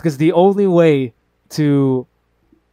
[0.00, 1.12] because the only way
[1.50, 2.06] to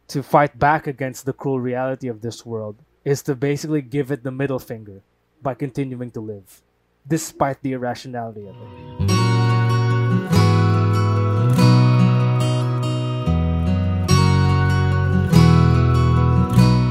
[0.08, 4.24] to fight back against the cruel reality of this world is to basically give it
[4.24, 5.02] the middle finger
[5.42, 6.62] by continuing to live,
[7.06, 9.10] despite the irrationality of it.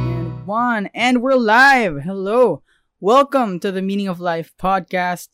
[0.05, 2.03] And one, and we're live.
[2.03, 2.61] Hello.
[2.99, 5.29] Welcome to the Meaning of Life podcast.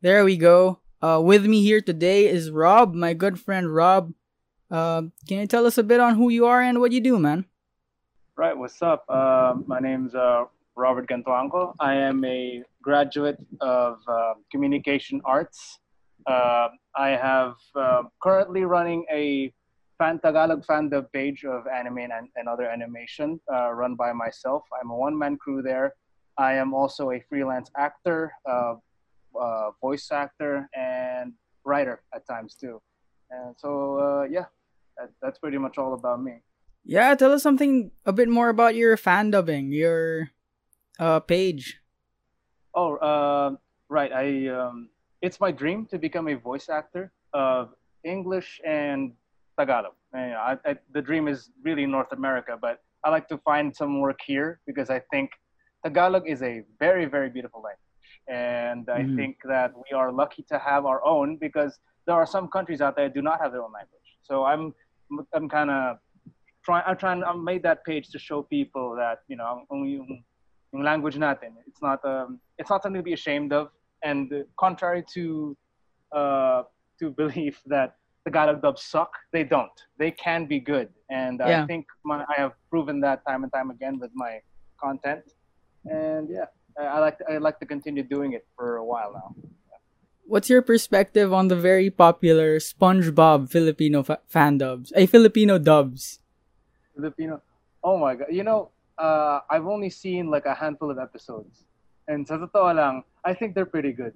[0.00, 0.78] There we go.
[1.02, 4.12] Uh, with me here today is Rob, my good friend Rob.
[4.70, 7.18] Uh, can you tell us a bit on who you are and what you do,
[7.18, 7.44] man?
[8.36, 9.04] Right, what's up?
[9.08, 10.44] Uh, my name's uh,
[10.74, 11.74] Robert Gantuangco.
[11.78, 15.78] I am a graduate of uh, communication arts.
[16.26, 19.52] Uh, I have uh, currently running a
[19.98, 24.64] fan Tagalog fandom page of anime and, and other animation uh, run by myself.
[24.80, 25.94] I'm a one-man crew there.
[26.36, 28.32] I am also a freelance actor,
[29.80, 32.82] voice actor, and writer at times too.
[33.30, 34.46] And so, yeah,
[34.98, 36.42] that, that's pretty much all about me.
[36.84, 40.30] Yeah, tell us something a bit more about your fan dubbing, your
[40.98, 41.80] uh, page.
[42.74, 43.56] Oh, uh,
[43.88, 44.12] right.
[44.12, 44.90] I um,
[45.22, 47.74] it's my dream to become a voice actor of
[48.04, 49.12] English and
[49.58, 49.94] Tagalog.
[50.12, 53.38] And, you know, I, I, the dream is really North America, but I like to
[53.38, 55.30] find some work here because I think
[55.84, 57.78] Tagalog is a very, very beautiful language,
[58.28, 59.16] and I Mhm.
[59.16, 62.96] think that we are lucky to have our own because there are some countries out
[62.96, 64.08] there that do not have their own language.
[64.22, 64.74] So I'm,
[65.34, 65.98] I'm kind of
[66.64, 66.84] trying.
[66.86, 67.22] I'm trying.
[67.24, 70.24] I made that page to show people that you know, ang- yung,
[70.82, 73.68] language natin, it's not um, it's not something to be ashamed of.
[74.02, 75.56] And contrary to
[76.12, 76.62] uh,
[76.98, 79.76] to belief that the Tagalog dubs suck, they don't.
[79.98, 81.62] They can be good, and Yeah.
[81.62, 84.40] I think my, I have proven that time and time again with my
[84.80, 85.24] content.
[85.84, 86.46] And yeah,
[86.78, 89.28] I, I like to, I like to continue doing it for a while now.
[90.26, 94.92] What's your perspective on the very popular SpongeBob Filipino fa- fan dubs?
[94.96, 96.20] A Filipino dubs.
[96.96, 97.42] Filipino.
[97.82, 98.28] Oh my god!
[98.30, 101.66] You know, uh, I've only seen like a handful of episodes,
[102.08, 104.14] and sa totoo lang, I think they're pretty good.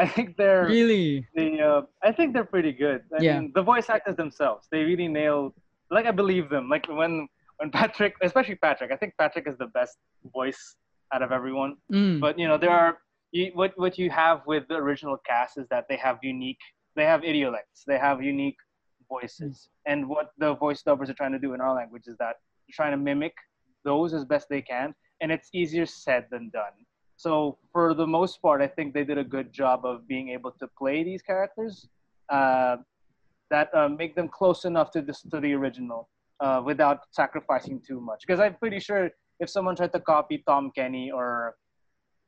[0.00, 1.26] I think they're Really?
[1.36, 3.04] they uh, I think they're pretty good.
[3.12, 3.36] I Yeah.
[3.40, 5.52] mean, the voice actors themselves, they really nail.
[5.90, 6.70] Like I believe them.
[6.72, 7.28] Like when
[7.60, 9.98] when Patrick, especially Patrick, I think Patrick is the best
[10.32, 10.76] voice
[11.12, 11.76] out of everyone.
[11.92, 12.16] Mm.
[12.22, 12.96] But you know, there are
[13.32, 16.60] you, what what you have with the original cast is that they have unique,
[16.96, 18.56] they have idiolects, they have unique
[19.08, 22.36] voices, and what the voice dubbers are trying to do in our language is that
[22.66, 23.34] they're trying to mimic
[23.84, 26.72] those as best they can, and it's easier said than done.
[27.16, 30.52] So for the most part, I think they did a good job of being able
[30.52, 31.86] to play these characters
[32.30, 32.76] uh,
[33.50, 36.08] that uh, make them close enough to this to the original
[36.40, 38.22] uh, without sacrificing too much.
[38.26, 41.56] Because I'm pretty sure if someone tried to copy Tom Kenny or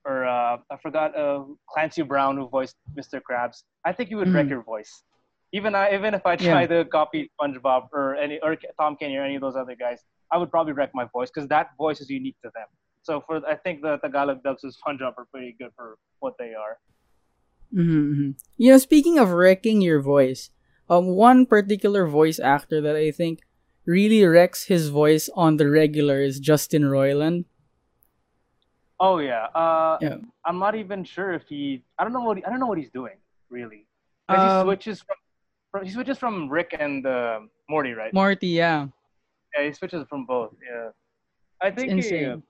[0.04, 3.20] or uh, I forgot uh, Clancy Brown who voiced Mr.
[3.20, 4.50] Krabs, I think you would wreck Mm.
[4.50, 5.02] your voice.
[5.52, 6.50] Even I, even if I Yeah.
[6.52, 10.00] try to copy SpongeBob or any or Tom Kenny or any of those other guys,
[10.32, 12.66] I would probably wreck my voice because that voice is unique to them.
[13.02, 16.54] So for I think the Tagalog dubs of SpongeBob are pretty good for what they
[16.54, 16.78] are.
[17.74, 18.30] Mm-hmm.
[18.58, 20.50] You know, speaking of wrecking your voice,
[20.90, 23.40] um, one particular voice actor that I think
[23.86, 27.44] really wrecks his voice on the regular is Justin Roiland.
[29.02, 29.46] Oh yeah.
[29.62, 30.16] Uh, Yeah.
[30.46, 31.82] I'm not even sure if he.
[31.98, 33.18] I don't know what he, I don't know what he's doing
[33.50, 33.86] really.
[34.28, 35.16] Um, he switches from,
[35.70, 38.14] from he switches from Rick and uh, Morty, right?
[38.14, 38.86] Morty, yeah,
[39.54, 40.54] yeah, he switches from both.
[40.70, 40.90] Yeah.
[41.60, 42.42] I it's think he, insane.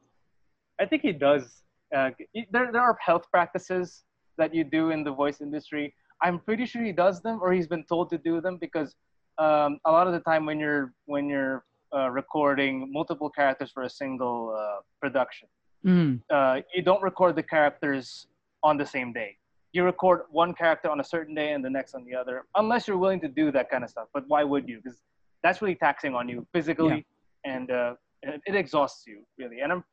[0.79, 1.63] I think he does.
[1.97, 2.11] Uh,
[2.53, 4.05] there there are health practices
[4.37, 5.95] that you do in the voice industry.
[6.23, 8.95] I'm pretty sure he does them, or he's been told to do them because
[9.39, 11.65] um, a lot of the time when you're when you're
[11.97, 15.49] uh, recording multiple characters for a single uh, production
[15.85, 16.21] Mm.
[16.31, 18.27] uh, you don't record the characters
[18.63, 19.37] on the same day.
[19.73, 22.87] You record one character on a certain day and the next on the other, unless
[22.87, 24.09] you're willing to do that kind of stuff.
[24.13, 24.81] But why would you?
[24.83, 25.01] Because
[25.43, 27.07] that's really taxing on you physically,
[27.45, 29.61] and uh, it, it exhausts you really.
[29.61, 29.85] And I'm,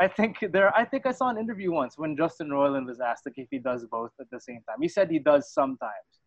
[0.00, 0.74] I think there.
[0.76, 3.58] I think I saw an interview once when Justin Roiland was asked like, if he
[3.58, 4.78] does both at the same time.
[4.80, 6.20] He said he does sometimes,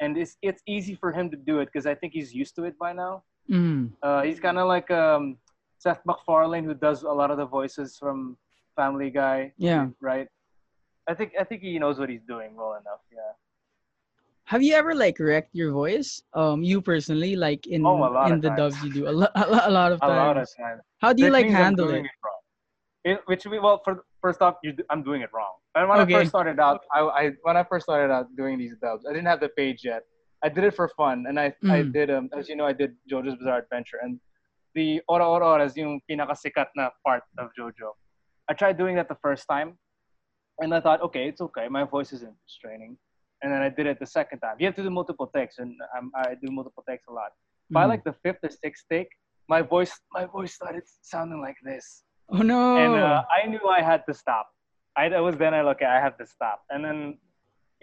[0.00, 2.64] and it's it's easy for him to do it because I think he's used to
[2.64, 3.24] it by now.
[3.50, 3.90] Mm.
[4.02, 5.36] Uh, he's kind of like um,
[5.78, 8.36] Seth MacFarlane, who does a lot of the voices from
[8.76, 9.52] Family Guy.
[9.56, 9.88] Yeah.
[10.00, 10.28] Right.
[11.08, 13.00] I think I think he knows what he's doing well enough.
[13.12, 13.32] Yeah.
[14.44, 16.22] Have you ever like wrecked your voice?
[16.34, 18.58] Um, you personally, like in Oh, in the times.
[18.74, 20.82] dubs you do a, lo- a, lo- a lot of A lot of times.
[21.00, 22.04] How do you like handle it?
[23.04, 25.54] It, which we well, for first off, you, I'm doing it wrong.
[25.74, 26.14] And when Okay.
[26.14, 29.12] I first started out, I, I when I first started out doing these dubs, I
[29.12, 30.02] didn't have the page yet.
[30.44, 31.92] I did it for fun, and I I Mm.
[31.92, 34.20] did um as you know I did JoJo's Bizarre Adventure, and
[34.74, 37.90] the Ora Ora Oras yung pinakasikat na part of JoJo.
[38.52, 39.78] I tried doing that the first time,
[40.60, 41.66] and I thought, okay, it's okay.
[41.78, 42.98] My voice isn't straining.
[43.40, 44.56] And then I did it the second time.
[44.60, 47.30] You have to do multiple takes, and um, I do multiple takes a lot.
[47.76, 47.88] By Mhm.
[47.92, 49.08] like the fifth or sixth take,
[49.54, 51.86] my voice my voice started sounding like this,
[52.36, 52.60] Oh no.
[52.82, 54.46] and uh, I knew I had to stop.
[55.00, 56.98] I that was then I look at I have to stop, and then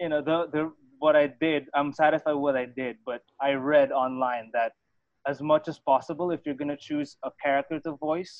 [0.02, 0.62] you know the the
[1.04, 1.60] what I did.
[1.78, 4.72] I'm satisfied with what I did, but I read online that
[5.32, 8.34] as much as possible, if you're gonna choose a character to voice,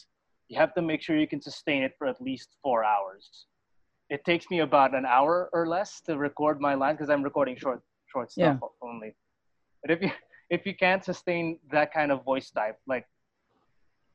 [0.50, 3.47] you have to make sure you can sustain it for at least four hours.
[4.11, 7.56] It takes me about an hour or less to record my lines because I'm recording
[7.56, 7.81] short
[8.12, 9.14] short stuff only.
[9.82, 10.11] But if you
[10.50, 13.06] if you can't sustain that kind of voice type, like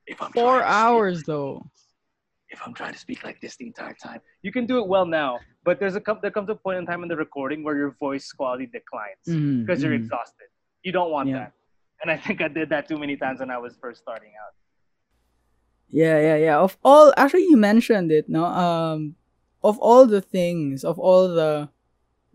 [0.05, 1.65] if I'm Four trying to speak hours though.
[2.49, 5.05] if I'm trying to speak like this the entire time, you can do it well
[5.05, 5.39] now.
[5.63, 7.91] But there's a com- there comes a point in time in the recording where your
[7.91, 9.25] voice quality declines
[9.61, 10.03] because you're mhm.
[10.03, 10.47] exhausted.
[10.83, 11.39] You don't want Yeah.
[11.39, 11.51] that.
[12.01, 14.53] And I think I did that too many times when I was first starting out.
[15.95, 16.57] Yeah, yeah, yeah.
[16.59, 18.43] Of all, actually, you mentioned it, no?
[18.43, 19.15] Um,
[19.63, 21.69] of all the things, of all the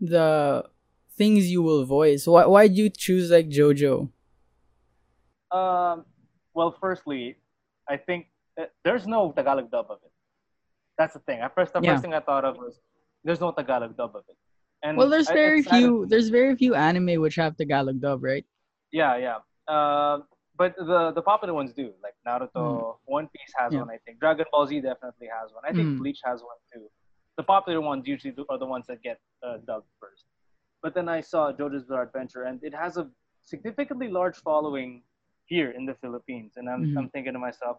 [0.01, 0.65] the
[1.13, 4.09] things you will voice, why why'd you choose like JoJo?
[5.51, 6.05] Um,
[6.53, 7.37] well, firstly,
[7.87, 8.27] I think
[8.57, 10.11] uh, there's no Tagalog dub of it.
[10.97, 11.39] That's the thing.
[11.39, 11.93] At first, the Yeah.
[11.93, 12.81] first thing I thought of was
[13.23, 14.37] there's no Tagalog dub of it.
[14.81, 16.05] And Well, there's very of- few.
[16.09, 18.45] There's very few anime which have Tagalog dub, right?
[18.91, 19.37] Yeah, yeah.
[19.69, 20.21] Uh,
[20.61, 21.87] but the the popular ones do.
[22.05, 22.63] Like Naruto,
[23.17, 23.75] One Piece has Mm.
[23.75, 23.83] Yeah.
[23.83, 24.15] one, I think.
[24.23, 25.63] Dragon Ball Z definitely has one.
[25.69, 25.97] I think Mm.
[26.01, 26.85] Bleach has one too.
[27.39, 29.17] The popular ones usually do- are the ones that get
[29.47, 30.25] uh, dubbed first.
[30.83, 33.05] But then I saw JoJo's Bizarre Adventure, and it has a
[33.53, 34.89] significantly large following
[35.53, 36.51] here in the Philippines.
[36.57, 36.97] And I'm, Mhm.
[36.97, 37.75] I'm thinking to myself,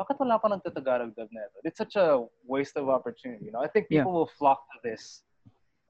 [0.00, 1.58] bakit wala pa nagtatagalog dub na ito?
[1.68, 2.08] It's such a
[2.54, 3.44] waste of opportunity.
[3.48, 3.94] You know, I think Yeah.
[4.04, 5.02] people will flock to this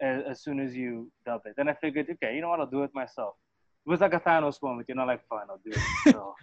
[0.08, 0.90] as, as soon as you
[1.28, 1.54] dub it.
[1.58, 2.60] Then I figured, okay, you know what?
[2.62, 3.34] I'll do it myself.
[3.86, 5.78] It was like a Thanos moment, you know, like fine, I'll do it.
[6.12, 6.34] So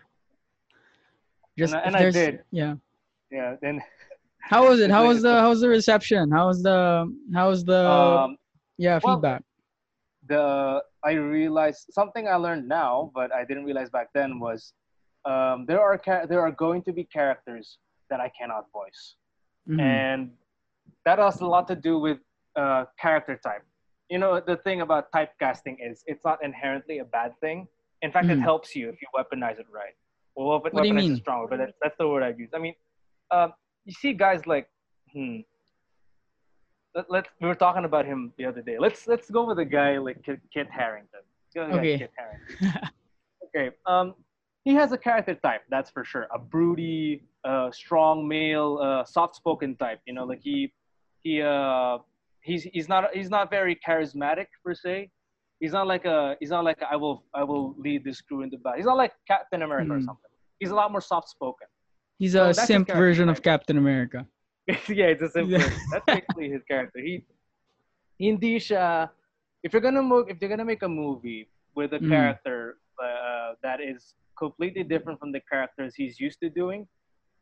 [1.57, 2.43] Just I- and I did.
[2.51, 2.75] Yeah.
[3.31, 3.81] yeah, then
[4.41, 4.91] How was it?
[4.91, 6.29] How was the how was the reception?
[6.31, 6.79] How was the
[7.33, 8.37] how was the um,
[8.77, 9.41] yeah well, feedback?
[10.27, 14.73] the I realized something I learned now, but I didn't realize back then was
[15.25, 17.77] um, there are there are going to be characters
[18.11, 19.15] that I cannot voice,
[19.67, 19.79] Mhm.
[19.81, 20.31] and
[21.05, 22.19] that has a lot to do with
[22.55, 23.65] uh, character type.
[24.09, 27.67] You know, the thing about typecasting is it's not inherently a bad thing.
[28.01, 28.41] In fact, it Mhm.
[28.41, 29.95] helps you if you weaponize it right.
[30.35, 31.15] Well, weapon- What do you weaponize mean?
[31.15, 32.53] stronger, but that's, that's the word I've used.
[32.53, 32.75] I mean,
[33.31, 33.53] um,
[33.85, 34.69] you see guys like,
[35.11, 35.39] hmm.
[36.93, 38.77] Let, let's we were talking about him the other day.
[38.79, 41.19] Let's let's go with a guy like Kit, Kit Harington.
[41.57, 41.97] Okay.
[41.97, 42.89] Kit Harington.
[43.47, 43.75] okay.
[43.85, 44.15] Um,
[44.63, 46.27] he has a character type, that's for sure.
[46.33, 49.99] A broody, uh, strong male, uh, soft-spoken type.
[50.07, 50.73] You know, like he,
[51.23, 51.97] he, uh,
[52.49, 55.09] he's he's not he's not very charismatic per se.
[55.59, 58.41] He's not like a he's not like a, I will I will lead this crew
[58.45, 58.77] into battle.
[58.77, 60.05] He's not like Captain America or Mhm.
[60.09, 60.31] something.
[60.59, 61.67] He's a lot more soft-spoken.
[62.19, 63.41] He's so a simp version of.
[63.41, 64.19] Captain America.
[64.99, 65.43] yeah, it's a.
[65.43, 65.67] Yeah.
[65.91, 66.99] That's basically his character.
[66.99, 67.13] He
[68.19, 69.09] hindi siya.
[69.63, 72.09] If you're gonna move, if you're gonna make a movie with a Mm.
[72.09, 76.87] character uh, that is completely different from the characters he's used to doing,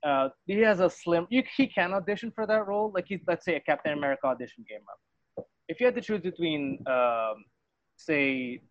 [0.03, 1.27] uh, he has a slim.
[1.29, 2.91] You, he can audition for that role.
[2.93, 5.45] Like he, let's say a Captain America audition came up.
[5.69, 7.45] If you had to choose between, um,
[7.95, 8.61] say,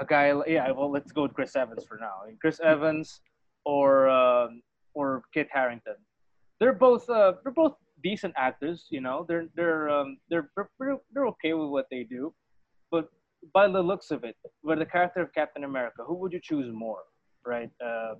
[0.00, 2.14] a guy, yeah, well, let's go with Chris Evans for now.
[2.40, 3.20] Chris Evans
[3.64, 4.62] or um,
[4.94, 5.96] or Kit Harington.
[6.60, 8.86] They're both uh, they're both decent actors.
[8.90, 12.32] You know, they're they're um, they're they're, okay with what they do,
[12.90, 13.08] but
[13.52, 16.72] by the looks of it, with the character of Captain America, who would you choose
[16.72, 17.02] more?
[17.44, 17.70] Right?
[17.84, 18.14] Uh,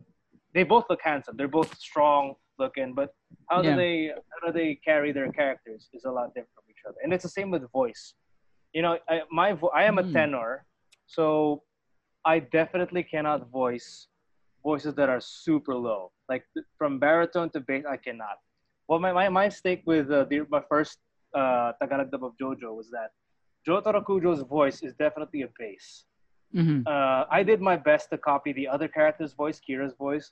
[0.54, 1.36] they both look handsome.
[1.36, 3.10] They're both strong looking, but
[3.50, 3.70] how Yeah.
[3.70, 3.96] do they
[4.32, 6.98] how do they carry their characters is a lot different from each other.
[7.02, 8.14] And it's the same with voice.
[8.72, 10.12] You know, I, my vo- I am a Mm.
[10.12, 10.64] tenor,
[11.06, 11.62] so
[12.24, 14.08] I definitely cannot voice
[14.62, 16.10] voices that are super low.
[16.28, 18.36] Like th- from baritone to bass, I cannot.
[18.88, 20.98] Well, my, my, my mistake with uh, the, my first
[21.34, 23.10] uh, Tagalog dub of JoJo was that
[23.66, 26.04] Jotaro Kujo's voice is definitely a bass.
[26.52, 30.26] hmm Uh, I did my best to copy the other character's voice, Kira's voice,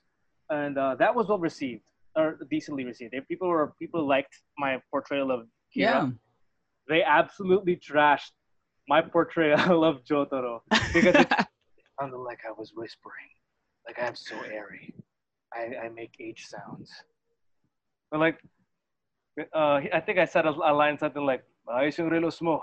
[0.49, 1.83] and uh, that was well received
[2.15, 3.13] or decently received.
[3.13, 5.75] If people were people liked my portrayal of Kira.
[5.75, 6.09] Yeah.
[6.87, 8.31] They absolutely trashed
[8.87, 10.61] my portrayal of Jotaro
[10.93, 11.27] because it
[11.99, 13.31] sounded like I was whispering,
[13.87, 14.93] like I'm so airy.
[15.53, 16.91] I, I make H sounds.
[18.11, 18.37] But like,
[19.55, 22.61] uh, I think I said a, a line something like, "Ayos yung relos mo."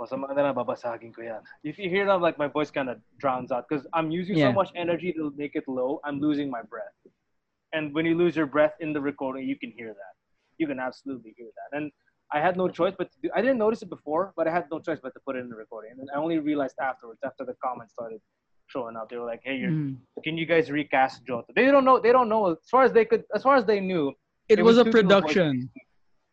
[0.00, 1.42] Masama na lang, babasagin ko yan.
[1.64, 4.48] If you hear that, like my voice kind of drowns out because I'm using Yeah.
[4.48, 6.00] so much energy to make it low.
[6.04, 6.94] I'm losing my breath.
[7.72, 10.14] And when you lose your breath in the recording, you can hear that.
[10.58, 11.76] You can absolutely hear that.
[11.76, 11.90] And
[12.32, 14.64] I had no choice but to do, I didn't notice it before, but I had
[14.70, 15.92] no choice but to put it in the recording.
[15.98, 18.20] And I only realized afterwards, after the comments started
[18.66, 19.96] showing up, they were like, "Hey, you're, Mhm.
[20.24, 21.98] can you guys recast Jota?" They don't know.
[21.98, 22.50] They don't know.
[22.52, 24.12] As far as they could, as far as they knew,
[24.48, 25.70] It It was was a production.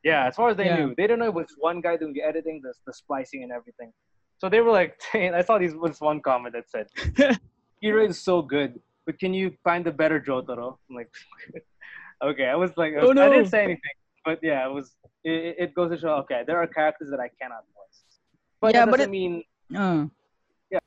[0.03, 0.77] yeah, as far as they Yeah.
[0.77, 3.51] knew, they don't know it was one guy doing the editing, the, the splicing, and
[3.51, 3.91] everything.
[4.37, 6.87] So they were like, I saw these this one comment that said,
[7.83, 10.77] Kira is so good, but can you find a better Jotaro?
[10.89, 11.11] I'm like,
[12.23, 12.45] okay.
[12.45, 14.91] I was like, Oh, I didn't say anything, but yeah, it was.
[15.23, 16.09] It, it goes to show.
[16.23, 18.01] Okay, there are characters that I cannot voice,
[18.61, 19.43] but Yeah, but it- mean
[19.73, 20.05] Uh.
[20.69, 20.79] Yeah.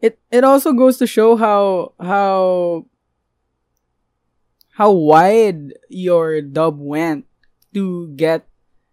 [0.00, 2.84] It it also goes to show how how
[4.72, 7.24] how wide your dub went
[7.74, 8.46] to get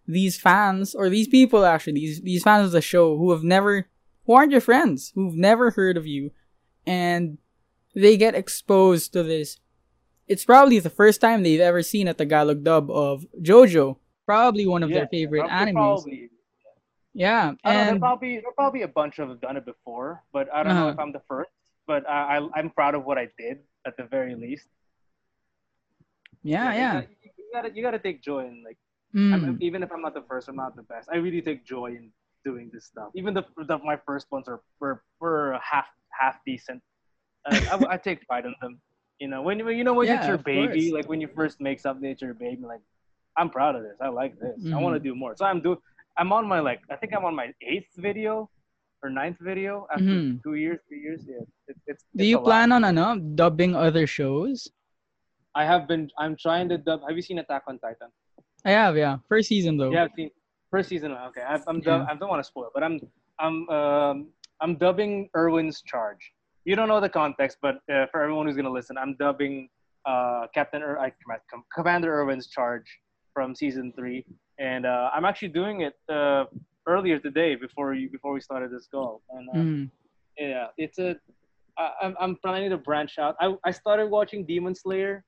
[0.06, 3.86] these fans or these people actually these these fans of the show who have never
[4.26, 6.30] who aren't your friends who've never heard of you
[6.86, 7.38] and
[7.94, 9.58] they get exposed to this
[10.26, 13.96] it's probably the first time they've ever seen a Tagalog dub of JoJo
[14.26, 16.30] probably one of yeah, their favorite probably- animes Probably,
[17.12, 20.22] yeah don't know, there and probably there probably a bunch of have done it before,
[20.32, 20.94] but I don't know Uh-huh.
[20.94, 21.50] if I'm the first.
[21.86, 24.66] But I, I I'm proud of what I did at the very least.
[26.42, 28.78] yeah yeah You gotta you gotta take joy in like
[29.14, 29.62] Mm.
[29.62, 31.08] Even if I'm not the first, I'm not the best.
[31.08, 32.10] I really take joy in
[32.44, 33.10] doing this stuff.
[33.14, 36.82] Even the, the my first ones are were, were half half decent.
[37.46, 38.80] Uh, I, I take pride in them.
[39.20, 40.92] You know, when, you know when Yeah, it's your baby, course.
[40.92, 42.62] like when you first make something, it's your baby.
[42.66, 42.80] Like,
[43.36, 43.96] I'm proud of this.
[44.00, 44.56] I like this.
[44.58, 44.80] I Mm-hmm.
[44.82, 45.34] want to do more.
[45.36, 45.76] So I'm do.
[46.18, 46.80] I'm on my like.
[46.90, 48.48] I think I'm on my eighth video
[49.02, 50.42] or ninth video after Mhm.
[50.42, 51.20] two years, three years.
[51.28, 52.02] Yeah, it, it's.
[52.16, 52.44] Do it's you a lot.
[52.44, 54.68] plan on ano, dubbing other shows?
[55.54, 56.10] I have been.
[56.18, 57.00] I'm trying to dub.
[57.06, 58.08] Have you seen Attack on Titan?
[58.64, 59.18] I have, yeah.
[59.28, 59.90] First season though.
[59.92, 60.30] Yeah, I've seen
[60.70, 61.12] first season.
[61.12, 62.06] Okay, I, I'm dub, Yeah.
[62.10, 62.98] I don't want to spoil, but I'm
[63.38, 64.16] I'm um,
[64.60, 66.32] I'm dubbing Erwin's charge.
[66.64, 69.68] You don't know the context, but uh, for everyone who's gonna listen, I'm dubbing
[70.06, 71.12] uh, Captain Ir- I,
[71.74, 72.86] Commander Erwin's charge
[73.34, 74.24] from season three,
[74.58, 76.44] and uh, I'm actually doing it uh,
[76.86, 79.22] earlier today before you before we started this call.
[79.30, 79.90] And uh, Mhm.
[80.38, 81.16] yeah, it's a
[81.76, 83.36] I, I'm I'm planning to branch out.
[83.40, 85.22] I I started watching Demon Slayer.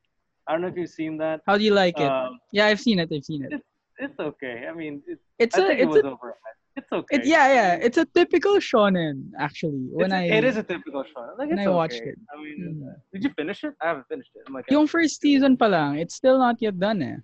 [0.47, 1.41] I don't know if you've seen that.
[1.47, 2.11] How do you like it?
[2.11, 3.11] Um, yeah, I've seen it.
[3.13, 3.61] I've seen it.
[3.99, 4.67] it's okay.
[4.71, 6.61] I mean, it, It's I a, think it it's was a, overhyped.
[6.77, 7.17] It's okay.
[7.17, 7.73] it, yeah, yeah.
[7.81, 9.89] It's a typical shonen actually.
[9.91, 11.39] When It's I it is a typical shonen.
[11.39, 12.11] Like, when I watched okay.
[12.13, 12.19] it.
[12.29, 12.95] I mean, Mm.
[13.13, 13.73] did you finish it?
[13.81, 14.45] I haven't finished it.
[14.47, 17.17] I'm like, yung first season pa lang, it's still not yet done eh.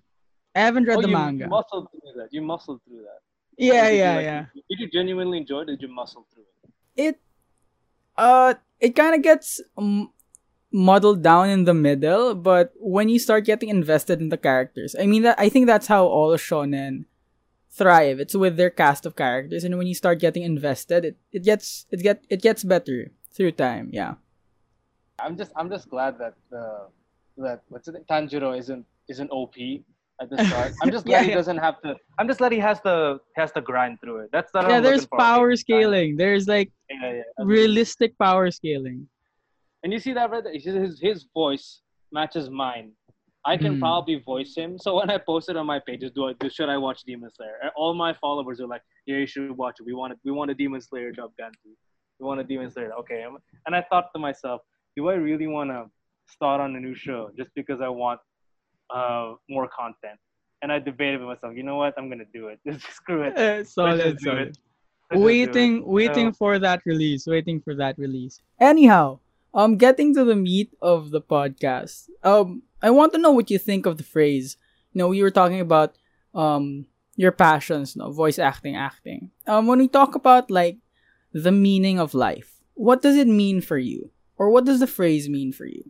[0.57, 1.47] I haven't read oh, the you manga.
[1.47, 2.29] muscled through that.
[2.33, 3.21] You muscled through that.
[3.57, 4.43] yeah, Did you, yeah, like, yeah.
[4.69, 5.67] Did you genuinely enjoy it?
[5.69, 6.73] Did you muscle through it?
[6.97, 7.15] It
[8.17, 10.09] uh it kind of gets um,
[10.73, 15.05] muddled down in the middle, but when you start getting invested in the characters, I
[15.05, 17.05] mean that I think that's how all shonen
[17.73, 18.19] thrive.
[18.19, 21.85] It's with their cast of characters, and when you start getting invested, it, it gets
[21.91, 23.89] it get it gets better through time.
[23.91, 24.15] Yeah,
[25.19, 26.85] I'm just I'm just glad that uh,
[27.37, 29.55] that what's it Tanjiro isn't isn't OP
[30.21, 30.73] at the start.
[30.81, 31.35] I'm just glad Yeah, he yeah.
[31.35, 31.95] doesn't have to.
[32.19, 34.29] I'm just glad he has to has to grind through it.
[34.31, 34.77] That's what yeah.
[34.77, 35.17] I'm There's looking for.
[35.19, 36.17] power scaling.
[36.17, 37.21] There's like Yeah, yeah.
[37.39, 39.07] Realistic power scaling.
[39.83, 40.53] And you see that right there?
[40.53, 42.91] His, his voice matches mine.
[43.45, 43.79] I can Mm.
[43.79, 44.77] probably voice him.
[44.79, 47.57] So when I posted on my pages, do I do, should I watch Demon Slayer?
[47.75, 49.85] All my followers are like, yeah, you should watch it.
[49.85, 50.19] We want it.
[50.23, 51.71] We want a Demon Slayer dub Gantu.
[52.19, 52.91] We want a Demon Slayer.
[53.01, 53.25] Okay.
[53.65, 54.61] And I thought to myself,
[54.95, 55.85] do I really want to
[56.31, 58.19] start on a new show just because I want
[58.93, 60.19] uh, more content?
[60.61, 61.93] And I debated with myself, you know what?
[61.97, 62.59] I'm gonna do it.
[62.65, 63.37] Just screw it.
[63.37, 64.47] Uh, solid, solid.
[64.47, 64.57] Let's
[65.11, 65.19] do it.
[65.19, 69.19] waiting waiting So- for that release waiting for that release anyhow
[69.53, 73.57] um getting to the meat of the podcast um i want to know what you
[73.59, 74.57] think of the phrase
[74.91, 75.95] you know we were talking about
[76.33, 80.77] um your passions no voice acting acting um when we talk about like
[81.33, 85.29] the meaning of life what does it mean for you or what does the phrase
[85.29, 85.83] mean for you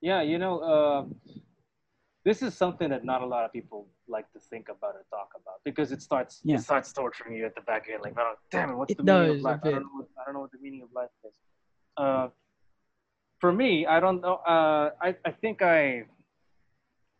[0.00, 1.02] Yeah, you know, uh,
[2.24, 5.30] this is something that not a lot of people like to think about or talk
[5.34, 6.56] about because it starts Yeah.
[6.56, 8.02] it starts torturing you at the back end.
[8.02, 9.60] Like, oh, damn it, what's It the meaning of life?
[9.64, 9.98] I don't know.
[9.98, 11.32] What, I don't know what the meaning of life is.
[11.98, 12.28] Uh,
[13.40, 14.36] for me, I don't know.
[14.46, 16.04] Uh, I I think I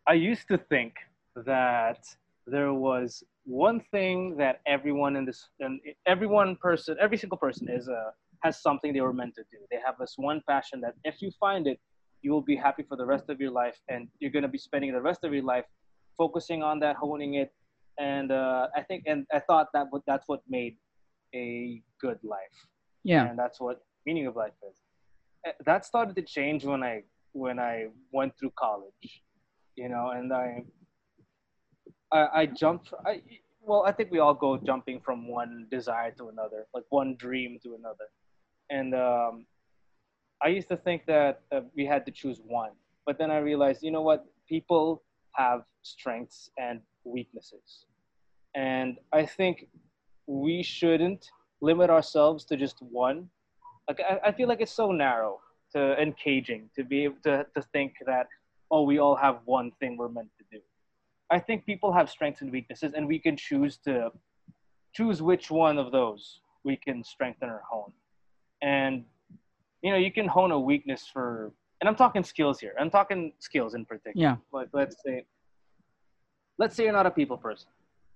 [0.07, 0.93] I used to think
[1.35, 2.03] that
[2.47, 7.87] there was one thing that everyone in this and everyone person every single person is
[7.87, 8.11] uh,
[8.43, 9.57] has something they were meant to do.
[9.71, 11.79] They have this one passion that if you find it
[12.21, 14.57] you will be happy for the rest of your life and you're going to be
[14.57, 15.65] spending the rest of your life
[16.17, 17.51] focusing on that honing it.
[17.97, 20.75] And uh, i think and i thought that that's what made
[21.35, 22.57] a good life.
[23.03, 23.27] Yeah.
[23.27, 24.77] And that's what meaning of life is
[25.47, 26.95] Uh, that started to change when i
[27.43, 27.75] when i
[28.17, 29.09] went through college
[29.81, 30.47] you know and i
[32.17, 33.13] i, I jumped I,
[33.67, 37.51] well i think we all go jumping from one desire to another like one dream
[37.63, 38.07] to another.
[38.77, 39.33] And um,
[40.45, 42.73] i used to think that uh, we had to choose one
[43.05, 44.21] but then i realized you know what?
[44.55, 44.85] People
[45.43, 45.61] have
[45.93, 46.75] strengths and
[47.15, 47.67] weaknesses.
[48.55, 48.89] And
[49.19, 49.55] i think
[50.45, 51.23] we shouldn't
[51.69, 53.19] limit ourselves to just one
[53.89, 55.39] like I, I feel like it's so narrow
[55.73, 58.27] to and caging to be able to, to think that
[58.71, 60.61] oh we all have one thing we're meant to do.
[61.31, 64.11] I think people have strengths and weaknesses and we can choose to
[64.93, 67.91] choose which one of those we can strengthen or hone.
[68.61, 69.03] And
[69.81, 72.73] you know you can hone a weakness for and i'm talking skills here.
[72.79, 74.21] I'm talking skills in particular.
[74.27, 74.35] Yeah.
[74.51, 75.25] like let's say
[76.57, 77.69] let's say you're not a people person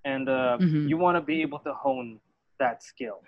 [0.06, 0.90] and uh, Mhm.
[0.90, 2.20] you want to be able to hone
[2.60, 3.20] that skill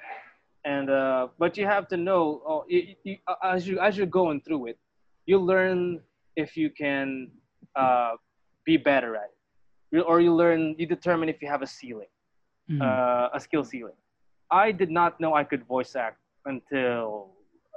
[0.73, 4.39] and uh, but you have to know oh, you, you, as you as you're going
[4.45, 4.77] through it
[5.29, 5.79] you learn
[6.43, 7.07] if you can
[7.81, 8.13] uh,
[8.69, 9.37] be better at it
[9.95, 12.11] You- or you learn you determine if you have a ceiling
[12.73, 12.81] Mhm.
[12.87, 13.97] uh, a skill ceiling.
[14.63, 16.19] I did not know I could voice act
[16.53, 17.03] until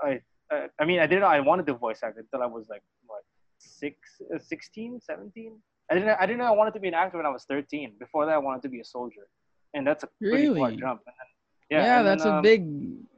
[0.09, 0.11] I.
[0.53, 2.83] Uh, I mean, I didn't know I wanted to voice act until I was like
[3.11, 3.23] what
[3.59, 3.95] six,
[4.35, 5.53] uh, 16, 17.
[5.91, 6.09] I didn't.
[6.23, 7.97] I didn't know I wanted to be an actor when I was 13.
[8.05, 9.27] Before that, I wanted to be a soldier,
[9.75, 11.01] and that's a pretty far jump.
[11.09, 11.29] And then,
[11.71, 12.67] yeah, yeah, that's then, a um, big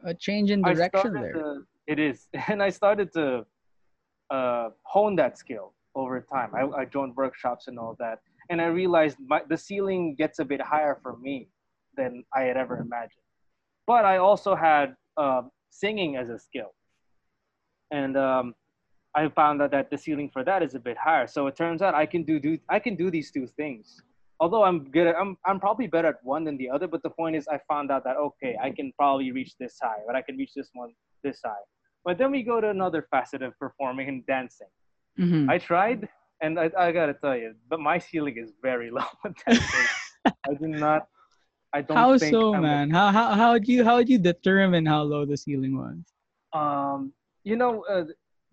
[0.05, 1.33] a change in direction there.
[1.33, 3.47] To, it is, and I started to
[4.31, 6.51] uh, hone that skill over time.
[6.55, 10.45] I, I joined workshops and all that, and I realized my, the ceiling gets a
[10.45, 11.49] bit higher for me
[11.97, 13.25] than I had ever imagined.
[13.87, 16.75] But I also had um singing as a skill,
[17.91, 18.55] and um,
[19.15, 21.27] I found out that the ceiling for that is a bit higher.
[21.27, 24.03] So it turns out I can do, do I can do these two things.
[24.41, 27.11] Although I'm good at, I'm, I'm probably better at one than the other, but the
[27.11, 30.23] point is I found out that okay, I can probably reach this high, but I
[30.23, 30.93] can reach this one
[31.23, 31.65] this high.
[32.05, 34.69] But then we go to another facet of performing and dancing.
[35.19, 35.51] Mhm.
[35.51, 36.09] I tried,
[36.41, 39.05] and I, I gotta tell you, but my ceiling is very low.
[39.27, 41.07] I do not.
[41.75, 41.99] I don't.
[41.99, 42.91] How so, I'm a- man?
[42.91, 45.99] How how how would you how would you determine how low the ceiling was?
[46.53, 47.13] um,
[47.45, 48.05] you know, uh,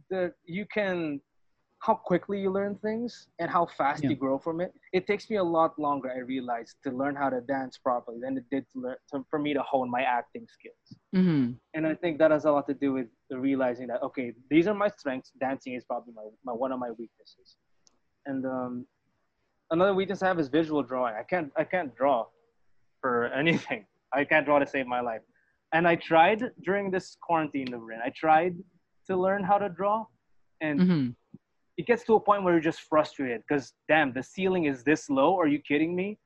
[0.09, 1.21] the you can
[1.79, 4.09] how quickly you learn things and how fast Yeah.
[4.09, 4.73] you grow from it.
[4.93, 8.37] It takes me a lot longer, I realized, to learn how to dance properly than
[8.37, 10.85] it did to learn to, for me to hone my acting skills.
[11.15, 11.51] Mm-hmm.
[11.75, 14.67] And I think that has a lot to do with the realizing that okay, these
[14.67, 15.31] are my strengths.
[15.39, 17.57] Dancing is probably my, my one of my weaknesses.
[18.25, 18.85] And um,
[19.71, 21.15] another weakness I have is visual drawing.
[21.15, 22.25] I can't I can't draw
[23.01, 23.85] for anything.
[24.13, 25.21] I can't draw to save my life.
[25.73, 28.01] And I tried during this quarantine that we're in.
[28.03, 28.55] I tried
[29.07, 30.05] to learn how to draw,
[30.61, 31.09] and Mm-hmm.
[31.77, 35.09] It gets to a point where you're just frustrated because damn, the ceiling is this
[35.09, 35.37] low.
[35.39, 36.17] Are you kidding me?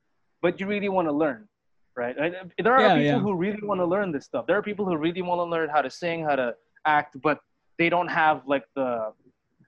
[0.42, 1.48] But you really want to learn,
[1.96, 2.16] right?
[2.18, 2.30] Uh,
[2.66, 3.20] There are Yeah, people yeah.
[3.20, 4.44] who really want to learn this stuff.
[4.48, 6.48] There are people who really want to learn how to sing, how to
[6.86, 7.38] act, but
[7.80, 8.90] they don't have like the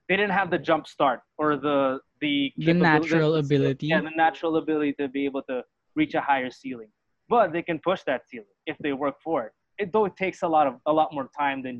[0.08, 1.78] they didn't have the jump start or the
[2.20, 3.86] the The natural ability.
[3.92, 5.56] Yeah, the natural ability to be able to
[6.00, 6.90] reach a higher ceiling.
[7.34, 9.52] But they can push that ceiling if they work for it.
[9.82, 11.76] it though it takes a lot of a lot more time than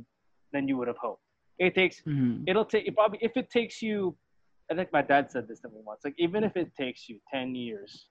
[0.53, 1.24] than you would have hoped.
[1.59, 2.45] It takes Mm-hmm.
[2.49, 4.17] it'll take it probably if it takes you
[4.71, 7.19] i think my dad said this to me once like even if it takes you
[7.33, 8.09] 10 years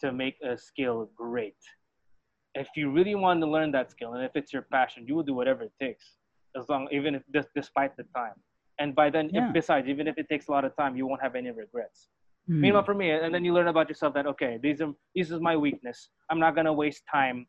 [0.00, 1.60] to make a skill great
[2.54, 5.22] if you really want to learn that skill and if it's your passion you will
[5.22, 6.04] do whatever it takes
[6.58, 7.22] as long even if
[7.54, 8.34] despite the time
[8.80, 9.48] and by then Yeah.
[9.48, 12.08] if, besides even if it takes a lot of time you won't have any regrets
[12.50, 12.60] Mm-hmm.
[12.62, 15.40] meanwhile for me and then you learn about yourself that okay these are this is
[15.40, 17.46] my weakness i'm not going to waste time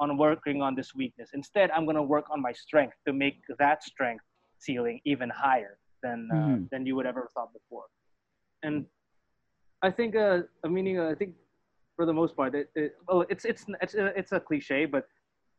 [0.00, 3.36] on working on this weakness instead i'm going to work on my strength to make
[3.60, 4.24] that strength
[4.64, 6.68] ceiling even higher than uh, Mhm.
[6.70, 7.86] than you would ever thought before.
[8.62, 8.86] And
[9.82, 11.34] i think uh i mean uh, i think
[11.96, 15.04] for the most part it, it well it's it's it's a, it's a cliche but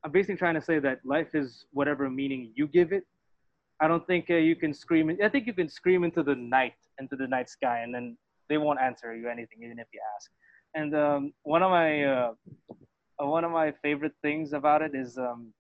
[0.04, 3.04] i'm basically trying to say that life is whatever meaning you give it.
[3.82, 6.80] I don't think uh, you can scream i think you can scream into the night
[7.02, 8.18] into the night sky and then
[8.50, 10.30] they won't answer you anything even if you ask.
[10.76, 12.32] And um, one of my uh,
[13.22, 15.54] uh, one of my favorite things about it is um,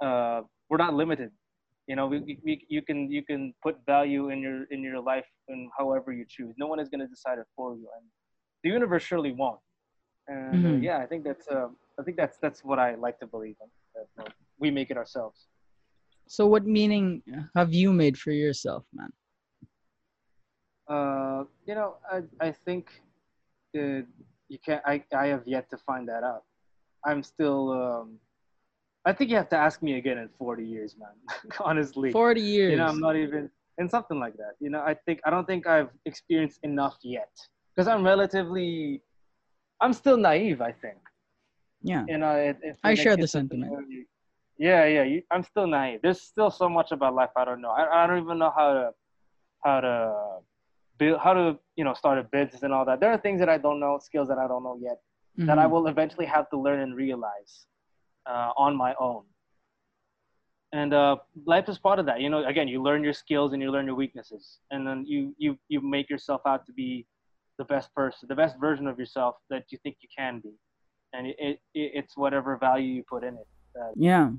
[0.00, 1.30] uh, we're not limited
[1.90, 5.28] you know we, we, you can you can put value in your in your life
[5.48, 8.04] in however you choose no one is going to decide it for you and
[8.64, 9.60] the universe surely won't
[10.28, 10.82] and uh, Mhm.
[10.88, 11.68] yeah i think that's uh,
[12.00, 14.30] i think that's that's what i like to believe in that uh,
[14.62, 15.48] we make it ourselves
[16.28, 17.22] So, what meaning
[17.54, 19.12] have you made for yourself, man?
[20.88, 22.90] uh, you know i, I think
[23.76, 24.02] uh,
[24.48, 26.44] you can't I, I have yet to find that out
[27.06, 28.18] i'm still um,
[29.06, 31.14] i think you have to ask me again in 40 years man.
[31.60, 32.10] Honestly.
[32.12, 32.70] Forty years.
[32.72, 34.54] you know i'm not even in something like that.
[34.60, 37.30] You know i think i don't think i've experienced enough yet.
[37.74, 39.02] Because i'm relatively
[39.80, 40.98] i'm still naive i think.
[41.82, 42.04] Yeah.
[42.08, 43.72] you know it, it, I share the sentiment.
[44.58, 46.00] yeah yeah you, i'm still naive.
[46.02, 47.70] There's still so much about life i don't know.
[47.70, 48.84] I, I don't even know how to
[49.64, 49.94] how to
[50.98, 51.44] build how to
[51.78, 53.00] you know start a business and all that.
[53.00, 54.98] There are things that i don't know skills that i don't know yet
[55.48, 55.70] that I Mhm.
[55.72, 57.52] will eventually have to learn and realize
[58.26, 59.24] uh, on my own.
[60.72, 62.20] And uh, life is part of that.
[62.20, 65.34] You know, again, you learn your skills and you learn your weaknesses, and then you
[65.36, 67.06] you you make yourself out to be
[67.58, 70.52] the best person, the best version of yourself that you think you can be,
[71.12, 73.48] and it, it it's whatever value you put in it.
[73.76, 74.30] Uh, Yeah.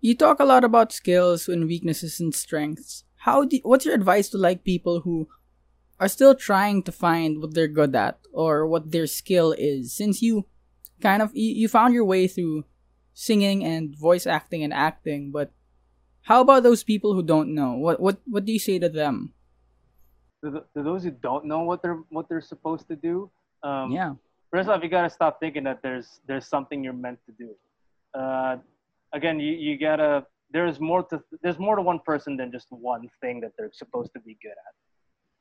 [0.00, 3.04] You talk a lot about skills and weaknesses and strengths.
[3.24, 5.28] How do what's your advice to like people who
[5.98, 10.20] are still trying to find what they're good at or what their skill is since
[10.20, 10.46] you
[11.00, 12.64] kind of you, you found your way through
[13.16, 15.48] singing and voice acting and acting but
[16.26, 17.78] How about those people who don't know?
[17.78, 19.30] What what what do you say to them?
[20.42, 23.30] To, the, to those who don't know what they're what they're supposed to do,
[23.62, 24.18] um, Yeah.
[24.50, 27.50] first off, you gotta stop thinking that there's there's something you're meant to do.
[28.10, 28.58] Uh,
[29.14, 33.06] again, you, you gotta there's more to there's more to one person than just one
[33.22, 34.74] thing that they're supposed to be good at,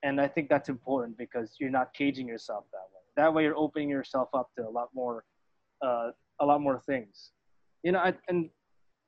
[0.05, 3.03] and I think that's important because you're not caging yourself that way.
[3.21, 5.25] That way, you're opening yourself up to a lot more,
[5.81, 6.11] uh,
[6.43, 7.31] a lot more things.
[7.85, 8.49] You know, I, and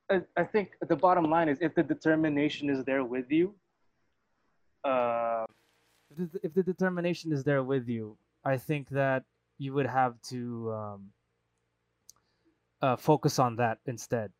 [0.08, 3.52] I, I think the bottom line is if the determination is there with you,
[4.84, 5.46] uh,
[6.44, 9.24] if the, determination is there with you, I think that
[9.58, 11.08] you would have to um,
[12.80, 14.30] uh, focus on that instead,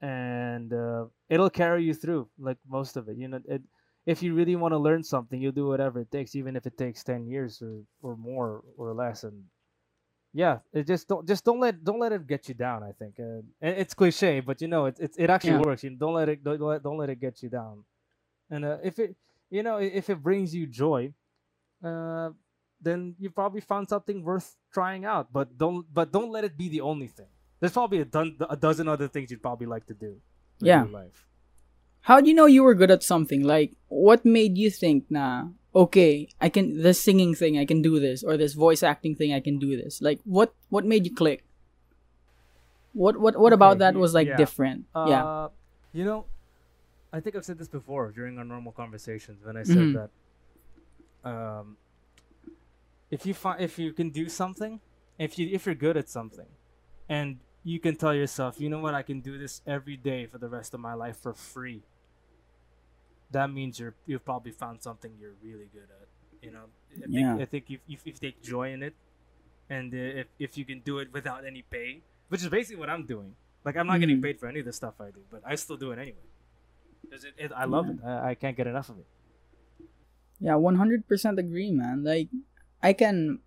[0.00, 3.18] and uh, it'll carry you through like most of it.
[3.18, 3.60] You know, it,
[4.06, 6.78] if you really want to learn something, you'll do whatever it takes, even if it
[6.78, 9.24] takes ten years or, or more or less.
[9.24, 9.44] And
[10.32, 12.82] yeah, it just don't just don't let don't let it get you down.
[12.82, 15.66] I think uh, it's cliche, but you know it it, it actually Yeah.
[15.66, 15.84] works.
[15.84, 17.84] You know, don't let it don't let, don't let it get you down.
[18.50, 19.16] And uh, if it
[19.50, 21.12] you know if it brings you joy,
[21.84, 22.30] uh,
[22.80, 25.32] then you probably found something worth trying out.
[25.32, 27.28] But don't but don't let it be the only thing.
[27.60, 28.08] There's probably a,
[28.50, 30.16] a dozen other things you'd probably like to do.
[30.60, 30.82] Yeah.
[30.84, 31.26] your life.
[32.00, 33.42] How do you know you were good at something?
[33.44, 37.98] Like, what made you think, nah, okay, I can this singing thing, I can do
[37.98, 40.00] this, or this voice acting thing, I can do this.
[40.02, 41.44] Like, what what made you click?
[42.92, 44.36] What what what about that was like yeah.
[44.36, 44.84] different?
[44.94, 45.24] yeah.
[45.24, 45.48] Uh,
[45.92, 46.24] You know,
[47.12, 49.92] I think I've said this before during our normal conversations when I said Mhm.
[49.98, 50.10] that
[51.24, 51.76] um,
[53.10, 54.80] if you find if you can do something,
[55.18, 56.48] if you if you're good at something,
[57.08, 60.38] and you can tell yourself, you know what, I can do this every day for
[60.38, 61.82] the rest of my life for free.
[63.32, 66.08] That means you're you've probably found something you're really good at.
[66.42, 67.36] You know, I think, Yeah.
[67.36, 68.94] I think if, if if you take joy in it,
[69.70, 73.06] and if if you can do it without any pay, which is basically what I'm
[73.06, 73.34] doing.
[73.64, 74.26] Like I'm not getting Mhm.
[74.26, 76.26] paid for any of the stuff I do, but I still do it anyway.
[77.10, 77.98] 'Cause it, it, I love it.
[78.04, 79.06] I, I can't get enough of it.
[80.40, 82.02] Yeah, one hundred percent agree, man.
[82.02, 82.28] Like,
[82.82, 83.38] I can,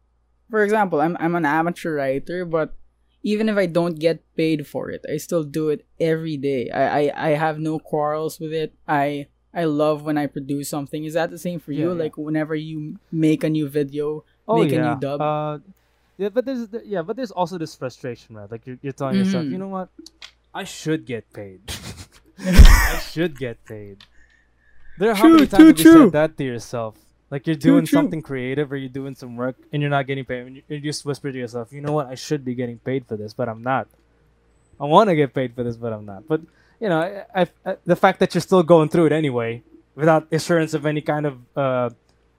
[0.49, 2.77] for example, I'm I'm an amateur writer, but
[3.23, 6.69] even if I don't get paid for it, I still do it every day.
[6.71, 8.71] I I, I have no quarrels with it.
[8.87, 11.05] I I love when I produce something.
[11.05, 11.89] Is that the same for you?
[11.89, 12.03] Yeah, yeah.
[12.03, 14.93] Like whenever you make a new video, Oh make a yeah.
[14.93, 15.21] new dub.
[15.21, 15.59] Uh,
[16.17, 18.51] yeah, but there's th- yeah, but there's also this frustration, right?
[18.51, 19.51] Like you're, you're telling yourself, Mhm.
[19.51, 19.89] you know what?
[20.53, 21.61] I should get paid.
[22.39, 24.03] I should get paid.
[24.99, 26.03] There are how True, many true, times have you true.
[26.07, 26.95] said that to yourself?
[27.31, 30.45] Like you're doing something creative or you're doing some work and you're not getting paid.
[30.47, 32.07] And you, you just whisper to yourself, you know what?
[32.07, 33.87] I should be getting paid for this, but I'm not.
[34.79, 36.27] I want to get paid for this, but I'm not.
[36.27, 36.41] But
[36.79, 37.01] you know,
[37.33, 39.63] I, I, the fact that you're still going through it anyway,
[39.95, 41.89] without assurance of any kind of uh,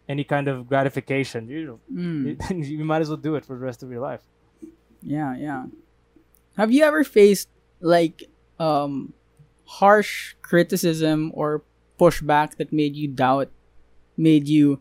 [0.09, 2.37] any kind of gratification, you Mm.
[2.51, 4.23] you, you might as well do it for the rest of your life.
[5.03, 5.67] Yeah, yeah.
[6.57, 7.49] Have you ever faced
[7.81, 8.25] like
[8.59, 9.13] um
[9.65, 11.63] harsh criticism or
[11.99, 13.51] pushback that made you doubt,
[14.17, 14.81] made you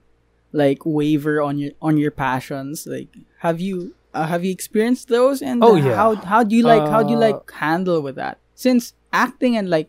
[0.51, 2.85] like waver on your on your passions?
[2.87, 5.41] Like, have you uh, have you experienced those?
[5.41, 5.95] And Oh, uh, yeah.
[5.95, 8.39] how how do you like how do you Uh, like handle with that?
[8.53, 9.87] Since acting and like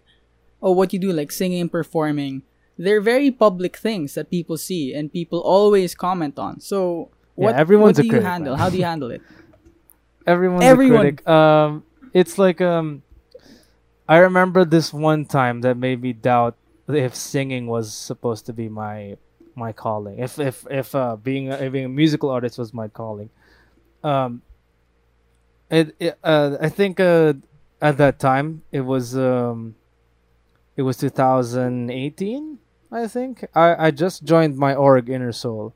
[0.62, 2.42] oh what you do like singing and performing,
[2.78, 6.60] they're very public things that people see and people always comment on.
[6.60, 7.10] So.
[7.38, 8.52] Yeah, What, everyone's what a do you critic, handle?
[8.56, 8.60] man.
[8.62, 9.20] How do you handle it?
[10.26, 11.06] Everyone's Everyone.
[11.06, 11.28] a critic.
[11.28, 11.84] Um,
[12.16, 13.02] it's like um,
[14.08, 16.56] I remember this one time that made me doubt
[16.88, 19.16] if singing was supposed to be my
[19.54, 20.18] my calling.
[20.18, 23.28] If if if uh, being a, being a musical artist was my calling.
[24.02, 24.42] Um,
[25.70, 27.34] it, it uh, I think uh,
[27.86, 29.74] at that time it was um,
[30.76, 32.58] it was 2018.
[32.92, 35.74] I think I I just joined my org Inner Soul,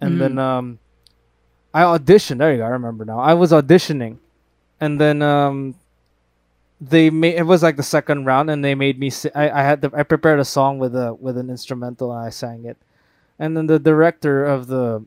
[0.00, 0.18] and Mhm.
[0.18, 0.78] then um.
[1.74, 2.38] I auditioned.
[2.44, 2.64] There you go.
[2.68, 3.18] I remember now.
[3.18, 4.18] I was auditioning,
[4.78, 5.74] and then um,
[6.80, 9.08] they made it was like the second round, and they made me.
[9.08, 12.20] Si- I I had the, I prepared a song with a with an instrumental, and
[12.26, 12.76] I sang it,
[13.38, 15.00] and then the director of the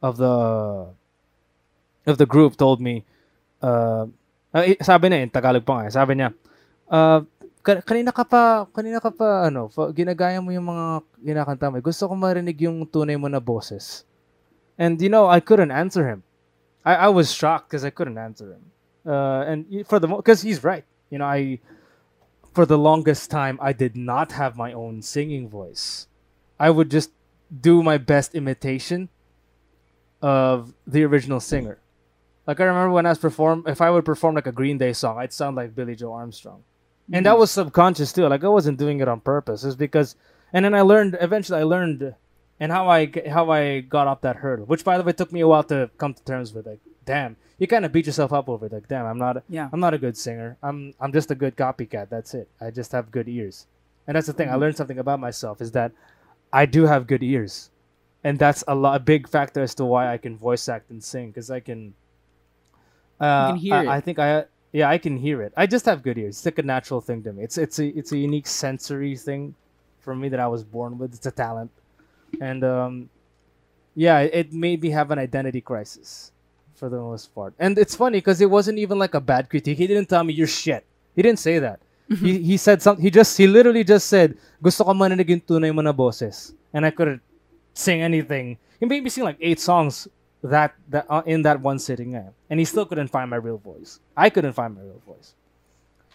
[0.00, 0.88] of the
[2.06, 3.04] of the group told me,
[3.60, 4.06] uh,
[4.54, 5.84] uh, eh, sabi niya in Tagalog pa nga.
[5.86, 6.34] eh, Sabi niya,
[6.90, 7.20] uh,
[7.62, 10.86] kanina ka pa kanina ka pa ano, ginagaya mo yung mga
[11.20, 11.80] ginakanta mo.
[11.82, 14.04] Gusto ko marinig yung tunay mo na boses.
[14.80, 16.24] And you know, I couldn't answer him.
[16.84, 18.64] I, I was shocked because I couldn't answer him.
[19.04, 20.84] Uh, and for the because he's right.
[21.12, 21.60] You know, I
[22.54, 26.08] for the longest time I did not have my own singing voice.
[26.58, 27.12] I would just
[27.48, 29.08] do my best imitation
[30.22, 31.79] of the original singer.
[32.50, 34.92] Like I remember when I was perform, if I would perform like a Green Day
[34.92, 36.64] song, I'd sound like Billie Joe Armstrong,
[37.12, 38.26] and that was subconscious too.
[38.26, 39.62] Like I wasn't doing it on purpose.
[39.62, 40.16] It's because,
[40.52, 41.16] and then I learned.
[41.20, 42.12] Eventually, I learned,
[42.58, 44.66] and how I how I got up that hurdle.
[44.66, 46.66] Which, by the way, took me a while to come to terms with.
[46.66, 48.72] Like, damn, you kind of beat yourself up over it.
[48.72, 49.44] Like, damn, I'm not.
[49.48, 49.68] Yeah.
[49.72, 50.56] I'm not a good singer.
[50.60, 52.08] I'm I'm just a good copycat.
[52.10, 52.48] That's it.
[52.60, 53.68] I just have good ears,
[54.08, 54.48] And that's the thing.
[54.48, 54.60] I Mhm.
[54.60, 55.92] learned something about myself is that
[56.52, 57.70] I do have good ears,
[58.24, 60.98] and that's a lot a big factor as to why I can voice act and
[60.98, 61.94] sing because I can.
[63.20, 63.96] Uh, can hear I.
[63.96, 65.52] I think I yeah I can hear it.
[65.56, 66.38] I just have good ears.
[66.38, 67.44] It's like a natural thing to me.
[67.44, 69.54] It's it's a it's a unique sensory thing
[70.00, 71.14] for me that I was born with.
[71.14, 71.70] It's a talent,
[72.40, 73.10] and um,
[73.94, 76.32] yeah, it made me have an identity crisis
[76.74, 77.52] for the most part.
[77.58, 79.76] And it's funny because it wasn't even like a bad critique.
[79.76, 80.84] He didn't tell me you're shit.
[81.14, 81.80] He didn't say that.
[82.20, 83.04] he he said something.
[83.04, 86.90] He just he literally just said gusto ko yung tunay mo na boses, and I
[86.90, 87.22] couldn't
[87.74, 88.56] sing anything.
[88.80, 90.08] He made me sing like eight songs
[90.42, 92.30] that that uh, in that one sitting, eh.
[92.48, 94.00] and he still couldn't find my real voice.
[94.16, 95.34] I couldn't find my real voice.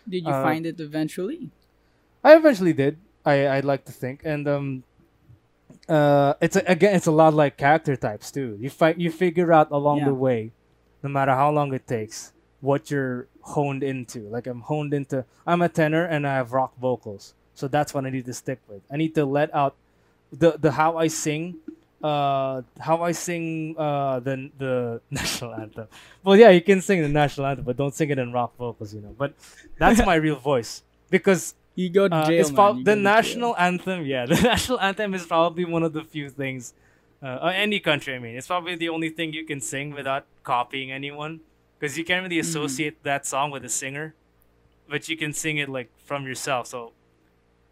[0.07, 1.49] Did you Uh, find it eventually?
[2.23, 2.97] I eventually did.
[3.25, 4.83] I I'd like to think, and um,
[5.89, 8.57] uh, it's a, again, it's a lot like character types too.
[8.59, 10.05] You fight, you figure out along Yeah.
[10.05, 10.51] the way,
[11.03, 14.21] no matter how long it takes, what you're honed into.
[14.29, 15.25] Like I'm honed into.
[15.45, 18.59] I'm a tenor and I have rock vocals, so that's what I need to stick
[18.67, 18.81] with.
[18.91, 19.75] I need to let out
[20.31, 21.57] the the how I sing.
[22.03, 25.87] Uh, how I sing uh the the national anthem.
[26.23, 28.93] Well, yeah, you can sing the national anthem, but don't sing it in rock vocals,
[28.93, 29.15] you know.
[29.17, 29.33] But
[29.79, 32.55] that's my real voice because You go to uh, jail, man.
[32.55, 33.03] prob- the to jail.
[33.03, 34.05] national anthem.
[34.05, 36.73] Yeah, the national anthem is probably one of the few things.
[37.21, 40.23] Uh, uh, any country, I mean, it's probably the only thing you can sing without
[40.43, 41.41] copying anyone,
[41.79, 42.47] because you can't really Mm-hmm.
[42.49, 44.13] associate that song with a singer,
[44.87, 46.67] but you can sing it like from yourself.
[46.67, 46.93] So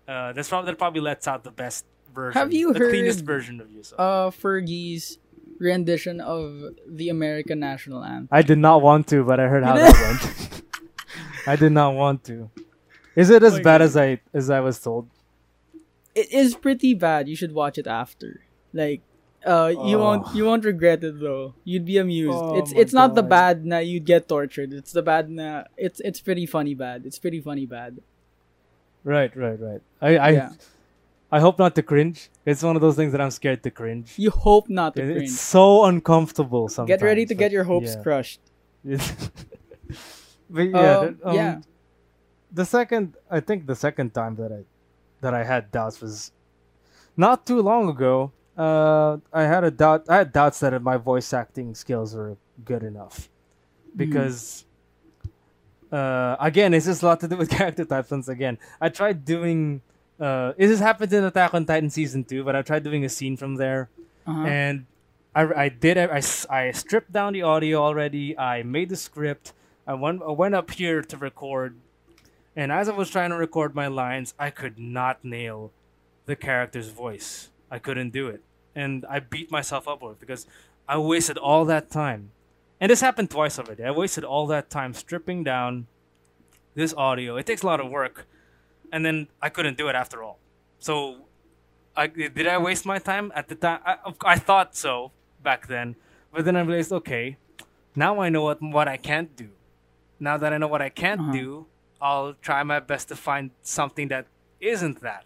[0.07, 2.39] uh, that's probably that probably lets out the best version.
[2.39, 3.99] Have you the cleanest version of yourself?
[3.99, 5.17] Uh, Fergie's
[5.59, 8.27] rendition of the American national anthem.
[8.31, 10.61] I did not want to, but I heard how You that went.
[11.47, 12.49] I did not want to.
[13.15, 13.85] Is it as Oh, bad yeah.
[13.85, 15.09] as I as I was told?
[16.15, 17.27] It is pretty bad.
[17.27, 18.41] You should watch it after.
[18.73, 19.01] Like,
[19.45, 19.99] uh, you Oh.
[19.99, 21.53] won't you won't regret it though.
[21.63, 22.33] You'd be amused.
[22.37, 24.73] Oh it's it's not the bad na you'd get tortured.
[24.73, 27.05] It's the bad na it's it's pretty funny bad.
[27.05, 27.99] It's pretty funny bad.
[29.03, 29.81] Right, right, right.
[30.01, 30.49] I I, Yeah.
[31.35, 32.29] I hope not to cringe.
[32.45, 34.13] It's one of those things that I'm scared to cringe.
[34.17, 35.29] You hope not to It- cringe.
[35.31, 36.93] It's so uncomfortable sometimes.
[36.93, 38.03] Get ready to get your hopes yeah.
[38.05, 38.41] crushed.
[40.55, 41.61] but yeah, Uh, that- um, yeah.
[42.59, 44.61] The second, I think the second time that I
[45.21, 46.31] that I had doubts was
[47.17, 48.31] not too long ago.
[48.65, 50.01] Uh, I had a doubt.
[50.13, 53.15] I had doubts that my voice acting skills were good enough
[53.95, 54.65] because.
[55.91, 58.09] Uh, again, it's just a lot to do with character types.
[58.09, 59.81] Once again, I tried doing.
[60.19, 63.35] Uh, this happened in Attack on Titan season two, but I tried doing a scene
[63.37, 63.89] from there
[64.27, 64.43] Uh-huh.
[64.45, 64.85] and
[65.35, 65.97] I, I did.
[65.97, 68.37] I, I stripped down the audio already.
[68.37, 69.53] I made the script.
[69.87, 71.75] I went I went up here to record,
[72.55, 75.71] and as I was trying to record my lines, I could not nail
[76.25, 77.49] the character's voice.
[77.71, 78.41] I couldn't do it,
[78.75, 80.45] and I beat myself up over it because
[80.87, 82.29] I wasted all that time.
[82.79, 83.83] And this happened twice already.
[83.83, 85.87] I wasted all that time stripping down
[86.75, 87.35] this audio.
[87.37, 88.27] It takes a lot of work,
[88.93, 90.37] and then I couldn't do it after all.
[90.79, 91.25] So
[91.97, 93.79] I, did I waste my time at the time?
[93.85, 95.95] I, I thought so back then,
[96.31, 97.37] but then I realized, okay,
[97.95, 99.49] now I know what what I can't do.
[100.19, 101.31] Now that I know what I can't Uh-huh.
[101.41, 101.65] do,
[102.01, 104.25] I'll try my best to find something that
[104.61, 105.25] isn't that,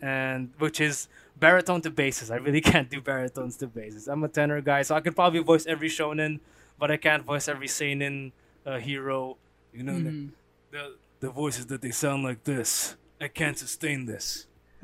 [0.00, 1.08] and which is
[1.38, 2.30] baritone to basses.
[2.30, 4.08] I really can't do baritones to basses.
[4.08, 6.40] I'm a tenor guy, so I could probably voice every shonen,
[6.78, 8.32] but I can't voice every seinen
[8.66, 9.36] uh, hero.
[9.72, 10.28] You know, the- Mhm.
[10.70, 10.84] the
[11.24, 12.96] the voices that they sound like this.
[13.20, 14.46] I can't sustain this.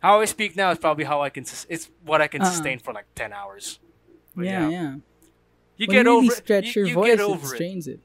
[0.00, 1.44] How I speak now is probably how I can.
[1.44, 2.50] Sus- it's what I can Uh-uh.
[2.50, 3.80] sustain for like ten hours.
[4.36, 4.94] But yeah, yeah.
[5.76, 6.34] You when get you really over.
[6.36, 6.76] stretch it.
[6.76, 7.56] your you, you voice, get over it.
[7.56, 8.00] strains it.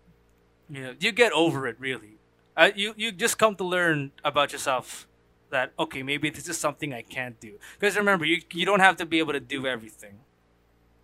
[0.70, 2.14] Yeah, you get over it really.
[2.58, 5.08] Uh, you you just come to learn about yourself
[5.52, 7.54] that okay maybe this is something I can't do.
[7.80, 10.16] Because remember you you don't have to be able to do everything.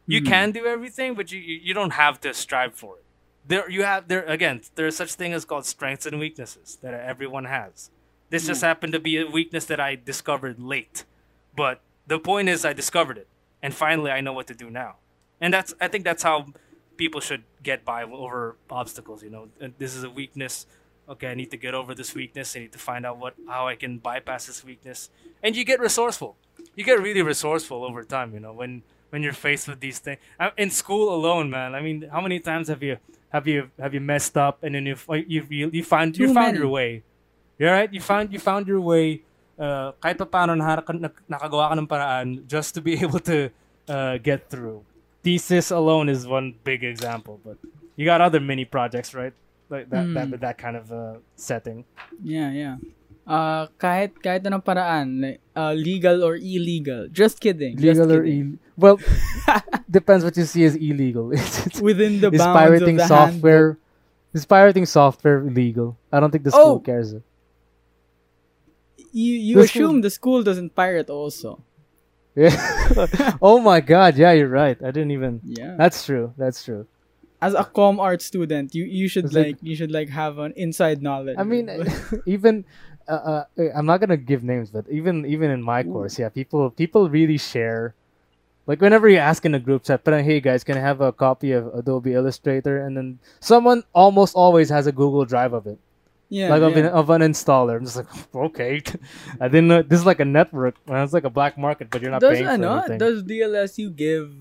[0.07, 0.25] You Mhm.
[0.33, 3.05] can do everything, but you you you don't have to strive for it.
[3.49, 4.61] There you have there again.
[4.75, 7.89] There's such thing as called strengths and weaknesses that everyone has.
[8.29, 8.67] This just hmm.
[8.67, 11.03] happened to be a weakness that I discovered late,
[11.55, 13.27] but the point is I discovered it,
[13.63, 14.97] and finally I know what to do now.
[15.41, 16.53] And that's I think that's how
[16.95, 19.23] people should get by over obstacles.
[19.23, 19.47] You know,
[19.79, 20.67] this is a weakness.
[21.09, 22.55] Okay, I need to get over this weakness.
[22.55, 25.09] I need to find out what how I can bypass this weakness.
[25.41, 26.37] And you get resourceful.
[26.75, 28.31] You get really resourceful over time.
[28.35, 31.73] You know, when when you're faced with these things Uh, in school alone, man.
[31.73, 32.97] I mean, how many times have you
[33.29, 34.95] have you have you messed up and then you
[35.27, 36.65] you you, you found you Too found many.
[36.65, 37.03] your way.
[37.57, 37.91] You're right.
[37.91, 39.21] You found you found your way.
[39.59, 43.51] Uh, kahit pa paano nahara- nak- nakagawa ka ng paraan just to be able to
[43.91, 44.81] uh, get through.
[45.19, 47.59] Thesis alone is one big example, but
[47.99, 49.35] you got other mini projects, right?
[49.67, 50.31] Like that, that Mm.
[50.31, 51.83] with that kind of uh, setting.
[52.23, 52.75] Yeah, yeah.
[53.27, 57.11] Uh, kahit kahit anong paraan, like, uh, legal or illegal.
[57.11, 57.75] Just kidding.
[57.77, 58.57] just Legal or kidding.
[58.79, 58.97] Well,
[59.89, 61.31] depends what you see as illegal.
[61.37, 63.77] It's- it's- within the is bounds pirating of the software
[64.33, 65.97] is pirating software illegal?
[66.11, 66.79] I don't think the school Oh!
[66.79, 67.13] cares.
[69.11, 71.61] you you The assume the school doesn't pirate also.
[72.35, 72.53] Yeah.
[73.41, 74.77] oh my god, yeah, you're right.
[74.81, 75.75] I didn't even Yeah.
[75.77, 76.33] That's true.
[76.37, 76.85] That's true.
[77.41, 80.53] As a com art student, you you should like- like, you should like have an
[80.55, 81.37] inside knowledge.
[81.39, 81.69] I mean,
[82.25, 82.65] even
[83.07, 86.69] uh, uh, I'm not gonna give names, but even even in my course, yeah, people
[86.69, 87.95] people really share.
[88.69, 91.11] Like whenever you ask in a group chat, but hey guys, can I have a
[91.11, 92.85] copy of Adobe Illustrator?
[92.85, 95.79] And then someone almost always has a Google Drive of it,
[96.29, 96.85] yeah, like of, yeah.
[96.85, 97.77] an, of an installer.
[97.77, 98.05] I'm just like,
[98.35, 98.83] okay,
[99.41, 100.75] I didn't know this is like a network.
[100.87, 102.99] It's like a black market, but you're not does paying for ano, anything.
[102.99, 104.37] does DLSU give?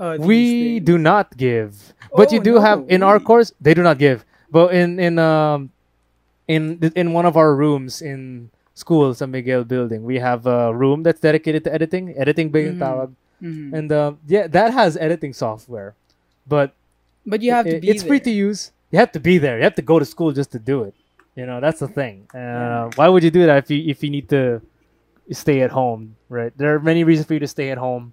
[0.00, 0.86] Uh, we things?
[0.86, 3.98] do not give but you Oh, do have no, in our course they do not
[3.98, 5.70] give but in in um
[6.48, 11.02] in in one of our rooms in school San Miguel building we have a room
[11.02, 12.82] that's dedicated to editing editing ba yung Mhm.
[12.82, 13.10] tawag.
[13.42, 13.68] Mhm.
[13.74, 15.94] and um, yeah that has editing software
[16.46, 16.72] but
[17.26, 19.64] But you have to be it's free to use you have to be there you
[19.64, 20.94] have to go to school just to do it
[21.36, 24.10] you know that's the thing uh, why would you do that if you if you
[24.10, 24.62] need to
[25.30, 28.12] stay at home right there are many reasons for you to stay at home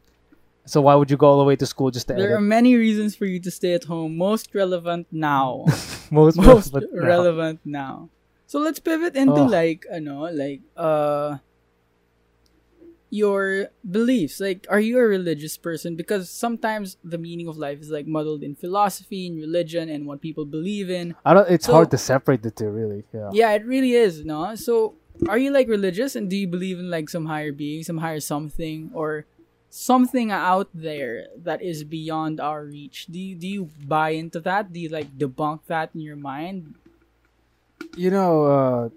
[0.65, 2.75] so why would you go all the way to school just to There are many
[2.77, 4.13] reasons for you to stay at home.
[4.17, 5.65] Most relevant now.
[6.13, 7.01] most Most relevant now.
[7.09, 7.95] relevant now.
[8.49, 9.51] So let's pivot into Oh.
[9.59, 11.37] like ano, like uh
[13.09, 14.39] your beliefs.
[14.39, 15.95] Like are you a religious person?
[15.95, 20.21] Because sometimes the meaning of life is like muddled in philosophy and religion and what
[20.21, 21.13] people believe in.
[21.25, 21.49] I don't.
[21.49, 23.03] It's So- hard to separate the two, really.
[23.13, 23.29] Yeah.
[23.33, 24.55] Yeah, it really is, no?
[24.55, 24.95] So
[25.29, 28.19] are you like religious and do you believe in like some higher being, some higher
[28.19, 29.25] something or
[29.69, 33.05] something out there that is beyond our reach?
[33.05, 34.73] Do you do you buy into that?
[34.73, 36.73] Do you like debunk that in your mind?
[37.95, 38.89] You know, uh,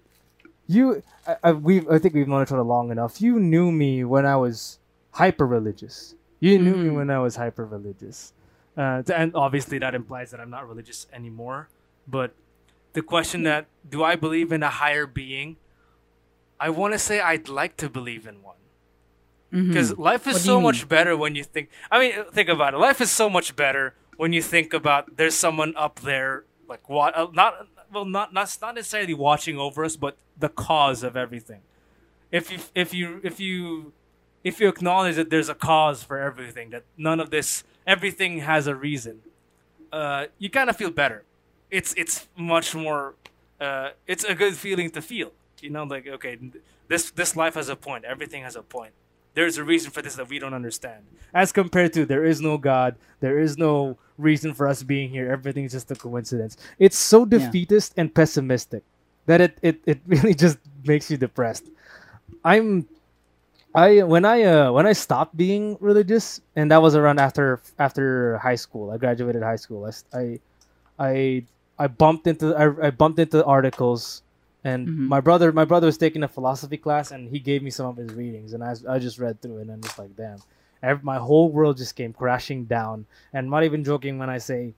[0.66, 1.03] you.
[1.27, 1.87] I, I we.
[1.88, 3.21] I think we've known each other long enough.
[3.21, 4.79] You knew me when I was
[5.12, 6.14] hyper religious.
[6.40, 6.97] You knew me Mhm.
[6.97, 8.33] when I was hyper religious,
[8.77, 11.68] uh, and obviously that implies that I'm not religious anymore.
[12.09, 12.35] But
[12.95, 15.57] the question that do I believe in a higher being?
[16.59, 18.57] I want to say I'd like to believe in one.
[19.53, 23.03] because life is so much better when you think i mean think about it life
[23.05, 27.29] is so much better when you think about there's someone up there like what uh,
[27.37, 27.53] not
[27.92, 31.61] well not not not necessarily watching over us but the cause of everything.
[32.31, 33.92] If you if you if you
[34.44, 38.66] if you acknowledge that there's a cause for everything that none of this everything has
[38.66, 39.20] a reason
[39.92, 41.24] uh, you kind of feel better.
[41.70, 43.14] It's it's much more
[43.61, 46.38] uh, it's a good feeling to feel you know like okay
[46.88, 48.05] this this life has a point.
[48.05, 48.92] Everything has a point
[49.35, 51.05] there's a reason for this that we don't understand.
[51.35, 55.31] As compared to there is no god there is no reason for us being here
[55.33, 56.57] everything's just a coincidence.
[56.79, 57.38] It's so Yeah.
[57.38, 58.83] defeatist and pessimistic
[59.27, 61.64] that it, it it really just makes you depressed.
[62.45, 62.87] I'm
[63.75, 68.37] i when i uh when i stopped being religious and that was around after after
[68.37, 69.88] high school i graduated high school.
[70.12, 70.38] I
[70.99, 71.45] I
[71.79, 74.23] I bumped into I, I bumped into articles
[74.64, 75.09] and Mhm.
[75.09, 77.96] my brother my brother was taking a philosophy class and he gave me some of
[77.96, 80.38] his readings and i, I just read through it and i'm just like damn.
[80.83, 83.07] Ev- my whole world just came crashing down.
[83.33, 84.75] And I'm not even joking when i say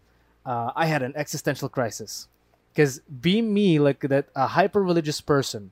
[0.47, 2.29] uh, i had an existential crisis.
[2.73, 5.71] Because being me like that a hyper religious person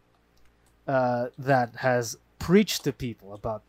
[0.87, 3.63] uh, that has preached to people about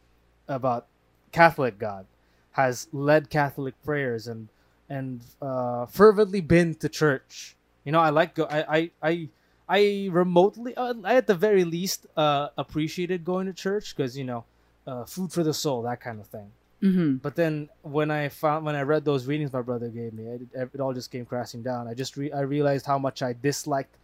[0.47, 0.87] about
[1.31, 2.05] catholic god
[2.51, 4.47] has led catholic prayers and
[4.89, 7.55] and uh, fervently been to church.
[7.85, 9.29] You know i like go i i, I
[9.67, 14.23] I remotely, uh, I at the very least, uh, appreciated going to church because you
[14.25, 14.43] know,
[14.85, 16.51] uh, food for the soul, that kind of thing.
[16.81, 17.15] Mm-hmm.
[17.17, 20.69] But then when I found when I read those readings my brother gave me, it,
[20.73, 21.87] it all just came crashing down.
[21.87, 23.95] I just re- I realized how much I disliked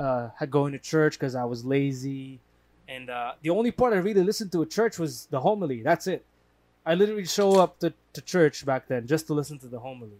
[0.00, 2.40] uh, going to church because I was lazy,
[2.88, 5.82] and uh, the only part I really listened to at church was the homily.
[5.82, 6.24] That's it.
[6.86, 10.18] I literally show up to, to church back then just to listen to the homily,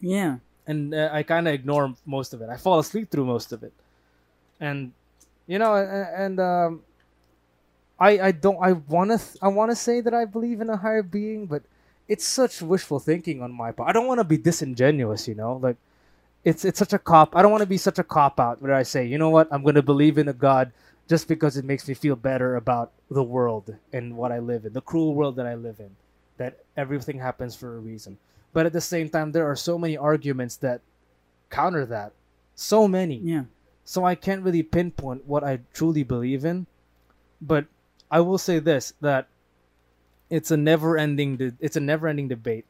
[0.00, 0.36] Yeah.
[0.66, 2.48] and uh, I kind of ignore most of it.
[2.50, 3.72] I fall asleep through most of it,
[4.60, 4.92] and
[5.46, 6.82] you know, and, and um,
[7.98, 10.70] I I don't I want to th- I want to say that I believe in
[10.70, 11.62] a higher being, but
[12.08, 13.88] it's such wishful thinking on my part.
[13.88, 15.76] I don't want to be disingenuous, you know, like
[16.44, 17.36] it's it's such a cop.
[17.36, 19.48] I don't want to be such a cop out where I say, you know what,
[19.50, 20.72] I'm going to believe in a god
[21.08, 24.72] just because it makes me feel better about the world and what I live in,
[24.72, 25.90] the cruel world that I live in,
[26.38, 28.16] that everything happens for a reason.
[28.52, 30.80] But at the same time, there are so many arguments that
[31.50, 32.12] counter that.
[32.54, 33.44] So many Yeah.
[33.84, 36.66] So I can't really pinpoint what I truly believe in.
[37.40, 37.66] But
[38.10, 39.26] I will say this: that
[40.30, 41.36] it's a never-ending.
[41.36, 42.64] De- it's a never-ending debate,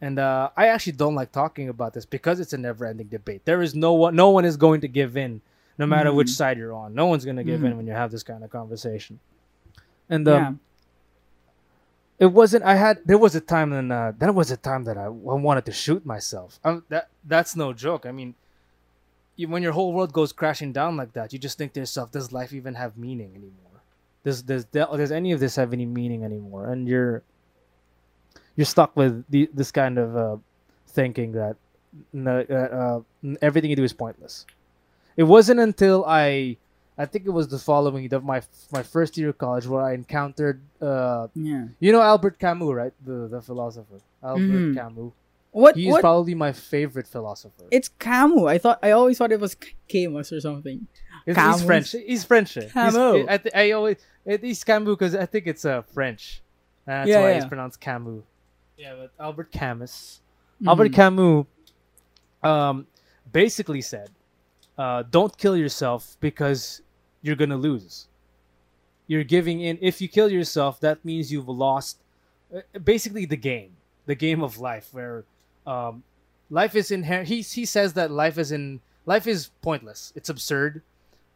[0.00, 3.42] and uh, I actually don't like talking about this because it's a never-ending debate.
[3.44, 4.14] There is no one.
[4.16, 5.40] No one is going to give in,
[5.78, 6.36] no matter which Mhm.
[6.36, 6.94] side you're on.
[6.94, 7.76] No one's going to give in Mhm.
[7.76, 9.18] when you have this kind of conversation.
[10.10, 10.34] And um,
[12.20, 12.26] yeah.
[12.26, 14.98] it wasn't i had there was a time when uh, that was a time that
[14.98, 18.34] i, I wanted to shoot myself um, that that's no joke i mean
[19.42, 22.10] you, when your whole world goes crashing down like that you just think to yourself
[22.16, 23.78] does life even have meaning anymore
[24.24, 24.64] does does
[25.00, 26.70] does any of this have any meaning anymore?
[26.72, 27.22] And you're
[28.56, 30.36] you're stuck with the, this kind of uh,
[30.88, 31.56] thinking that
[32.16, 33.00] uh, uh,
[33.40, 34.46] everything you do is pointless.
[35.16, 36.56] It wasn't until I
[36.96, 39.94] I think it was the following of my my first year of college where I
[39.94, 41.66] encountered uh Yeah.
[41.80, 42.94] you know Albert Camus, right?
[43.04, 43.98] The the philosopher.
[44.22, 44.74] Albert Mhm.
[44.76, 45.12] Camus.
[45.52, 45.76] What?
[45.76, 46.00] He's what?
[46.00, 47.64] probably my favorite philosopher.
[47.70, 48.44] it's Camus.
[48.44, 48.78] I thought.
[48.82, 49.54] I always thought it was
[49.88, 50.86] Camus or something.
[51.26, 51.56] He's, Camus.
[51.60, 51.90] he's French.
[51.92, 52.54] He's French.
[52.54, 53.26] He's- Camus.
[53.28, 56.42] I, th- I always it, he's Camus because I think it's uh, French.
[56.86, 57.36] And that's Yeah, why yeah.
[57.36, 58.22] it's pronounced Camus.
[58.78, 60.20] Yeah, but Albert Camus.
[60.62, 60.68] Mhm.
[60.68, 61.46] Albert Camus
[62.42, 62.86] um,
[63.30, 64.10] basically said,
[64.78, 66.82] uh, "Don't kill yourself because
[67.20, 68.08] you're gonna lose.
[69.06, 69.78] You're giving in.
[69.82, 71.98] If you kill yourself, that means you've lost.
[72.54, 73.76] uh, Basically, the game,
[74.06, 75.24] the game of life, where
[75.66, 76.02] um,
[76.50, 77.28] life is inherent.
[77.28, 80.12] He he says that life is in life is pointless.
[80.16, 80.82] It's absurd.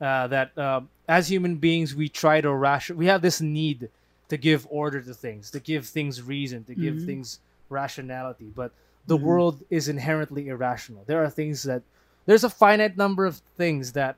[0.01, 2.97] Uh, that um as human beings, we try to ration.
[2.97, 3.89] We have this need
[4.29, 7.07] to give order to things, to give things reason, to give Mhm.
[7.07, 8.51] things rationality.
[8.55, 8.72] But
[9.07, 9.22] the Mhm.
[9.22, 11.05] world is inherently irrational.
[11.07, 11.83] There are things that
[12.27, 14.16] there's a finite number of things that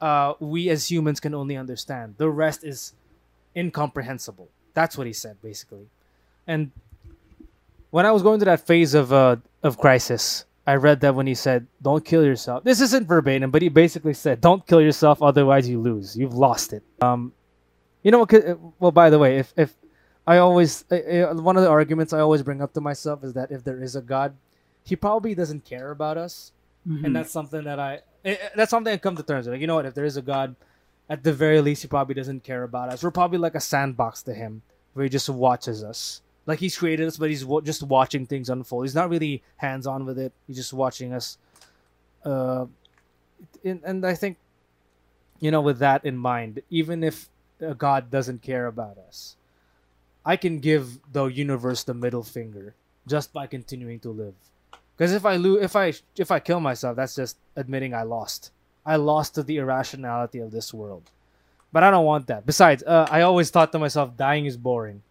[0.00, 2.16] uh, we as humans can only understand.
[2.18, 2.92] The rest is
[3.56, 4.48] incomprehensible.
[4.74, 5.86] That's what he said basically.
[6.46, 6.70] And
[7.96, 11.26] when I was going through that phase of uh, of crisis, I read that when
[11.26, 15.22] he said, "Don't kill yourself." This isn't verbatim, but he basically said, "Don't kill yourself,
[15.22, 16.14] otherwise you lose.
[16.20, 17.32] You've lost it." Um,
[18.02, 18.32] you know what?
[18.78, 19.70] Well, by the way, if if
[20.26, 23.32] I always uh, uh, one of the arguments I always bring up to myself is
[23.32, 24.36] that if there is a God,
[24.84, 26.52] he probably doesn't care about us
[26.86, 27.04] Mhm.
[27.04, 27.92] and that's something that I
[28.24, 29.54] eh, that's something I come to terms with.
[29.54, 29.86] Like, you know what?
[29.90, 30.54] If there is a God,
[31.08, 33.02] at the very least, he probably doesn't care about us.
[33.02, 36.20] We're probably like a sandbox to him, where he just watches us.
[36.46, 38.84] Like he's created us, but he's wa- just watching things unfold.
[38.84, 40.32] He's not really hands on with it.
[40.46, 41.38] He's just watching us.
[42.24, 42.66] Uh,
[43.64, 44.38] and, and I think,
[45.40, 47.28] you know, with that in mind, even if
[47.78, 49.36] God doesn't care about us,
[50.24, 52.74] I can give the universe the middle finger
[53.06, 54.34] just by continuing to live.
[54.96, 58.50] Because if I lose, if I if I kill myself, that's just admitting I lost.
[58.84, 61.10] I lost to the irrationality of this world.
[61.72, 62.46] But I don't want that.
[62.46, 65.02] Besides, uh, I always thought to myself, dying is boring,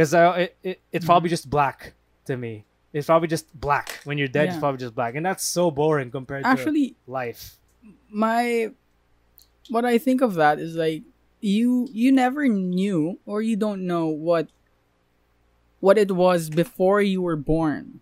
[0.00, 1.32] because uh, it, it it's probably mm-hmm.
[1.32, 1.92] just black
[2.24, 2.64] to me.
[2.94, 4.00] It's probably just black.
[4.04, 7.58] When you're dead, it's probably just black, and that's so boring compared Actually, to life.
[8.08, 8.70] my
[9.68, 11.02] what I think of that is like
[11.40, 14.48] you you never knew or you don't know what
[15.80, 18.00] what it was before you were born.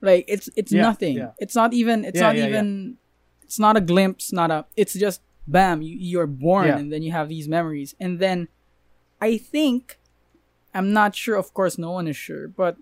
[0.00, 1.16] Like it's it's Yeah, nothing.
[1.16, 1.32] yeah.
[1.38, 2.48] It's not even it's Yeah, not yeah, yeah.
[2.50, 2.96] even
[3.42, 6.78] it's not a glimpse, not a it's just bam, you you're born Yeah.
[6.78, 7.96] and then you have these memories.
[7.98, 8.46] And then
[9.20, 9.99] I think
[10.74, 12.76] I'm not sure, of course no one is sure, but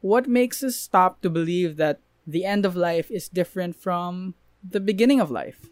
[0.00, 4.80] what makes us stop to believe that the end of life is different from the
[4.80, 5.66] beginning of life?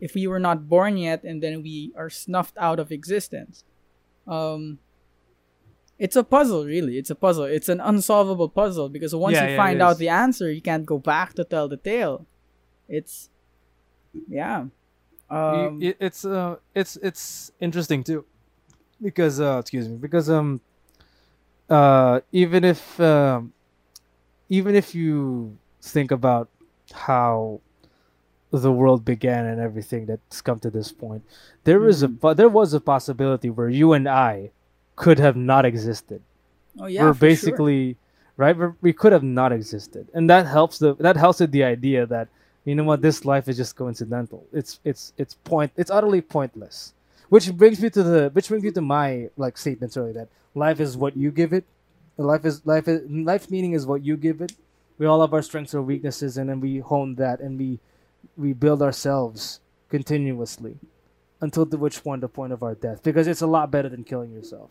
[0.00, 3.64] If we were not born yet and then we are snuffed out of existence.
[4.26, 4.78] Um
[5.98, 6.98] it's a puzzle really.
[6.98, 7.44] It's a puzzle.
[7.44, 10.84] It's an unsolvable puzzle because once Yeah, you yeah, find out the answer, you can't
[10.84, 12.26] go back to tell the tale.
[12.88, 13.30] It's
[14.28, 14.66] yeah.
[15.30, 18.24] Um, it, it's uh it's it's interesting too
[19.02, 20.60] because uh excuse me because um
[21.70, 23.52] uh even if um
[24.48, 26.48] even if you think about
[26.92, 27.60] how
[28.52, 31.22] the world began and everything that's come to this point
[31.64, 32.20] there is a Mhm.
[32.20, 34.50] po- there was a possibility where you and I
[34.94, 36.22] could have not existed
[36.80, 37.28] oh yeah, we're for sure.
[37.28, 37.96] basically
[38.36, 41.64] right we're, we could have not existed and that helps the that helps with the
[41.64, 42.28] idea that
[42.64, 46.92] you know what this life is just coincidental it's it's it's point it's utterly pointless
[47.28, 50.80] which brings me to the which brings me to my like statements earlier that life
[50.80, 51.64] is what you give it.
[52.16, 54.52] Life is life is life's meaning is what you give it.
[54.98, 57.78] We all have our strengths or weaknesses and then we hone that and we
[58.36, 60.78] we build ourselves continuously
[61.40, 63.02] until to which point the point of our death.
[63.02, 64.70] Because it's a lot better than killing yourself.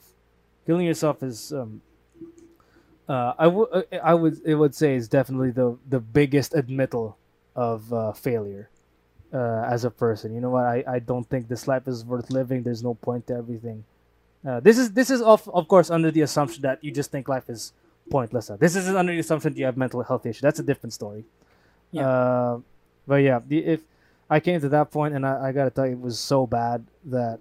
[0.65, 1.81] Killing yourself is um
[3.07, 7.17] uh, I would I would it would say is definitely the the biggest admittal
[7.55, 8.69] of uh, failure
[9.35, 10.33] uh, as a person.
[10.33, 10.63] You know what?
[10.65, 12.63] I, I don't think this life is worth living.
[12.63, 13.83] There's no point to everything.
[14.47, 17.27] Uh, this is this is of of course under the assumption that you just think
[17.27, 17.73] life is
[18.09, 18.49] pointless.
[18.59, 20.41] This isn't under the assumption that you have mental health issues.
[20.41, 21.25] That's a different story.
[21.91, 22.07] Yeah.
[22.07, 22.59] Uh,
[23.07, 23.81] but yeah, the, if
[24.29, 26.85] I came to that point and I, I gotta tell you, it was so bad
[27.05, 27.39] that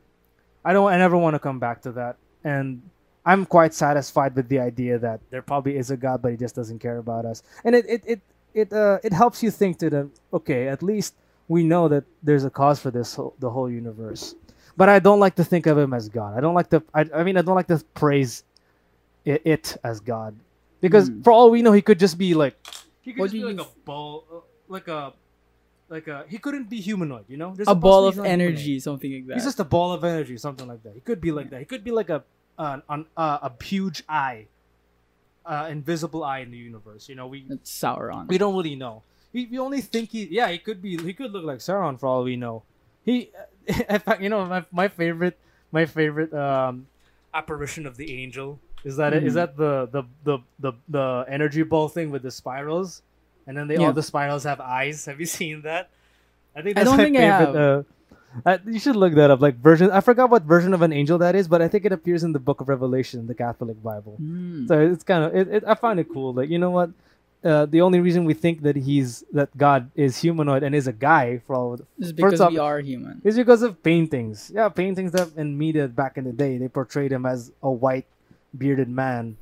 [0.65, 2.17] I don't I never want to come back to that.
[2.43, 2.83] And
[3.25, 6.57] I'm quite satisfied with the idea that there probably is a God, but he just
[6.57, 7.43] doesn't care about us.
[7.65, 8.21] And it it it
[8.55, 11.15] it uh it helps you think to the okay, at least
[11.49, 14.35] we know that there's a cause for this whole, the whole universe.
[14.77, 16.37] But I don't like to think of him as God.
[16.37, 16.83] I don't like to.
[16.93, 18.43] I, I mean, I don't like to praise
[19.25, 20.35] it, it as God,
[20.81, 21.23] because Hmm.
[21.23, 22.57] for all we know, he could just be like
[23.03, 25.13] he could What just be like you a bowl, uh, like a
[25.89, 27.25] like a he couldn't be humanoid.
[27.29, 28.49] You know, There's a supposed ball of be non-humanoid.
[28.59, 29.35] energy, something like that.
[29.35, 30.95] He's just a ball of energy, something like that.
[30.95, 31.61] He could be like that.
[31.61, 32.25] He could be like a
[32.59, 34.47] an, an, uh, a huge eye,
[35.47, 37.09] uh, invisible eye in the universe.
[37.09, 38.27] You know, we That's Sauron.
[38.29, 39.03] we don't really know.
[39.35, 42.07] We, we only think he yeah he could be he could look like Sauron for
[42.07, 42.63] all we know.
[43.05, 43.31] He
[43.67, 45.37] in fact you know my, my favorite
[45.73, 46.87] my favorite um
[47.35, 49.35] apparition of the angel is that is Mhm.
[49.35, 53.03] that the, the the the the energy ball thing with the spirals
[53.47, 53.87] and then they Yeah.
[53.87, 55.05] all the spirals have eyes.
[55.07, 55.91] Have you seen that?
[56.57, 57.59] I think I that's don't my think I favorite.
[57.61, 57.83] Uh,
[58.47, 59.41] uh, you should look that up.
[59.41, 61.93] Like version, I forgot what version of an angel that is, but I think it
[61.93, 64.15] appears in the Book of Revelation, the Catholic Bible.
[64.19, 64.67] Hmm.
[64.67, 66.33] So it's kind of it, it, I find it cool.
[66.35, 66.91] Like you know what,
[67.45, 70.93] uh, the only reason we think that he's that God is humanoid and is a
[70.93, 73.21] guy for all It's because off- we are human.
[73.25, 74.51] is because of paintings.
[74.55, 78.07] Yeah, paintings that in media back in the day they portrayed him as a white
[78.57, 79.37] bearded man,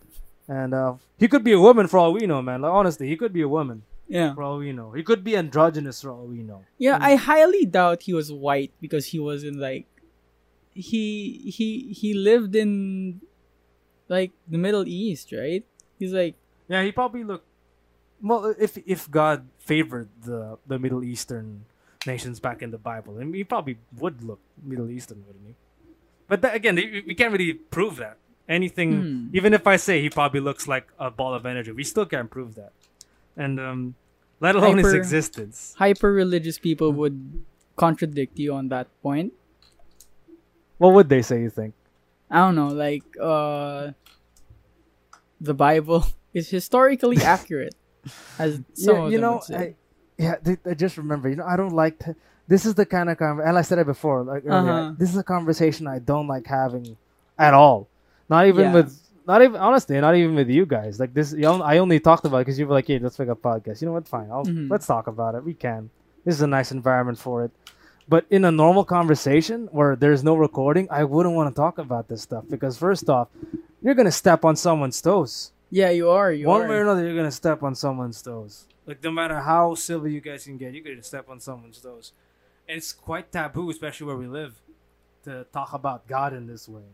[0.49, 2.63] and uh, he could be a woman for all we know, man.
[2.63, 4.35] Like honestly, he could be a woman Yeah.
[4.35, 4.91] for all we know.
[4.93, 6.65] He could be androgynous for all we know.
[6.79, 9.87] Yeah, I highly doubt he was white because he was in like
[10.75, 13.21] he he he lived in
[14.09, 15.65] like the Middle East, right?
[15.99, 16.35] He's like
[16.69, 17.47] Yeah, he probably looked.
[18.23, 21.65] Well, if if God favored the the Middle Eastern
[22.07, 25.55] nations back in the Bible, and he probably would look Middle Eastern, wouldn't he?
[26.29, 28.17] But that, again, we we can't really prove that.
[28.49, 29.37] Anything, Hmm.
[29.37, 32.31] even if I say he probably looks like a ball of energy, we still can't
[32.31, 32.73] prove that.
[33.37, 33.95] And um,
[34.41, 35.75] let alone his existence.
[35.79, 37.43] hyper religious people would
[37.77, 39.33] contradict you on that point.
[40.79, 41.41] What would they say?
[41.43, 41.75] You think?
[42.31, 43.93] I don't know, like uh
[45.41, 47.75] the Bible is historically accurate
[48.39, 49.41] as yeah, you know.
[49.51, 49.75] I,
[50.19, 51.29] yeah, th- I just remember.
[51.29, 51.99] You know, I don't like.
[52.01, 52.15] To,
[52.49, 54.23] this is the kind of conversation, and I said it before.
[54.23, 54.93] Like earlier, Uh-huh.
[54.99, 56.97] this is a conversation I don't like having
[57.39, 57.89] at all.
[58.29, 58.75] Not even Yeah.
[58.75, 60.99] with, not even honestly, not even with you guys.
[61.01, 63.81] Like this, I only talked about because you were like, "Hey, let's make a podcast."
[63.81, 64.07] You know what?
[64.09, 64.71] Fine, I'll, Mhm.
[64.71, 65.45] let's talk about it.
[65.45, 65.91] We can.
[66.25, 67.51] This is a nice environment for it.
[68.09, 72.09] But in a normal conversation where there's no recording, I wouldn't want to talk about
[72.09, 73.29] this stuff because first off,
[73.81, 75.53] you're gonna step on someone's toes.
[75.73, 76.31] Yeah, you are.
[76.31, 76.69] You One are.
[76.69, 78.69] way or another, you're gonna step on someone's toes.
[78.85, 82.13] Like no matter how civil you guys can get, you're gonna step on someone's toes.
[82.69, 84.61] And it's quite taboo, especially where we live,
[85.25, 86.85] to talk about God in this way.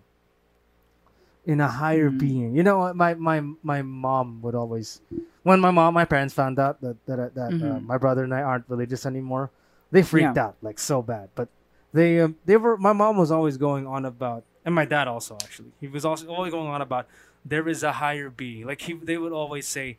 [1.45, 2.19] In a higher Mhm.
[2.19, 2.95] being, you know, what?
[2.95, 5.01] my my my mom would always,
[5.43, 7.83] when my mom, my parents found out that that that uh, Mhm.
[7.85, 9.51] my brother and I aren't religious anymore,
[9.91, 10.45] they freaked Yeah.
[10.53, 11.31] out like so bad.
[11.35, 11.49] But
[11.93, 15.39] they um, they were my mom was always going on about, and my dad also
[15.43, 17.09] actually, he was also always going on about
[17.45, 18.67] there is a higher being.
[18.67, 19.99] Like he, they would always say,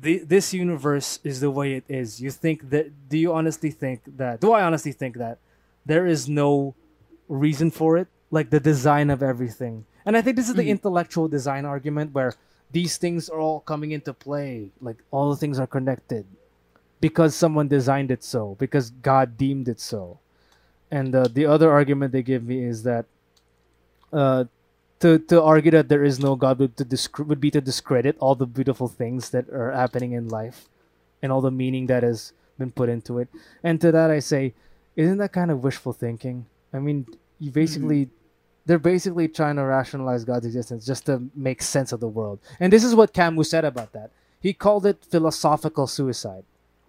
[0.00, 2.20] the, this universe is the way it is.
[2.20, 3.08] You think that?
[3.08, 4.40] Do you honestly think that?
[4.40, 5.38] Do I honestly think that
[5.86, 6.74] there is no
[7.28, 8.08] reason for it?
[8.30, 9.86] Like the design of everything.
[10.04, 10.76] And I think this is the Mhm.
[10.82, 12.34] intellectual design argument where
[12.72, 14.72] these things are all coming into play.
[14.80, 16.26] Like all the things are connected
[17.00, 20.18] because someone designed it so, because God deemed it so.
[20.90, 23.06] And uh, the other argument they give me is that
[24.12, 24.44] uh,
[25.04, 28.16] to to argue that there is no God would to disc- would be to discredit
[28.18, 30.68] all the beautiful things that are happening in life,
[31.20, 33.28] and all the meaning that has been put into it.
[33.62, 34.54] And to that I say,
[34.96, 36.46] isn't that kind of wishful thinking?
[36.72, 37.06] I mean,
[37.38, 38.64] you basically mm-hmm.
[38.64, 42.40] they're basically trying to rationalize God's existence just to make sense of the world.
[42.58, 44.10] And this is what Camus said about that.
[44.40, 46.44] He called it philosophical suicide,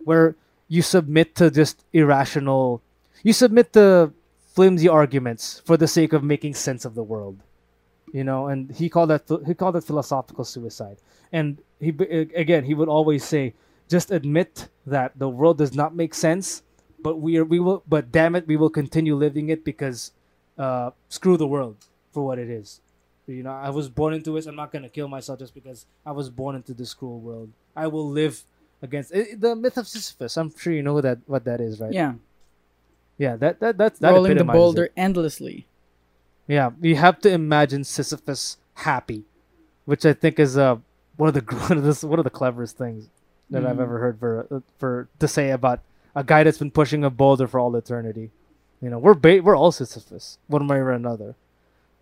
[0.07, 0.35] where
[0.67, 2.81] you submit to just irrational,
[3.23, 4.13] you submit to
[4.55, 7.39] flimsy arguments for the sake of making sense of the world.
[8.13, 10.97] You know, and he called that he called it philosophical suicide.
[11.31, 13.53] And he again, he would always say,
[13.89, 16.63] just admit that the world does not make sense,
[17.01, 20.11] but we are we will but damn it, we will continue living it because
[20.57, 21.77] uh, screw the world
[22.11, 22.81] for what it is.
[23.27, 24.45] You know, I was born into it.
[24.45, 27.49] I'm not gonna kill myself just because I was born into this cruel world.
[27.75, 28.43] I will live
[28.81, 30.37] against it, the myth of Sisyphus.
[30.37, 31.91] I'm sure you know that what that is, right?
[31.91, 32.13] yeah,
[33.17, 33.35] yeah.
[33.35, 35.67] That that that's that rolling the boulder endlessly.
[36.47, 39.23] Yeah, you have to imagine Sisyphus happy,
[39.85, 40.77] which I think is uh
[41.17, 43.07] one of the one of the one of the cleverest things
[43.49, 43.81] that I've Mhm.
[43.81, 45.79] ever heard for uh, for to say about
[46.15, 48.31] a guy that's been pushing a boulder for all eternity.
[48.81, 51.35] You know, we're ba- we're all Sisyphus, one way or another.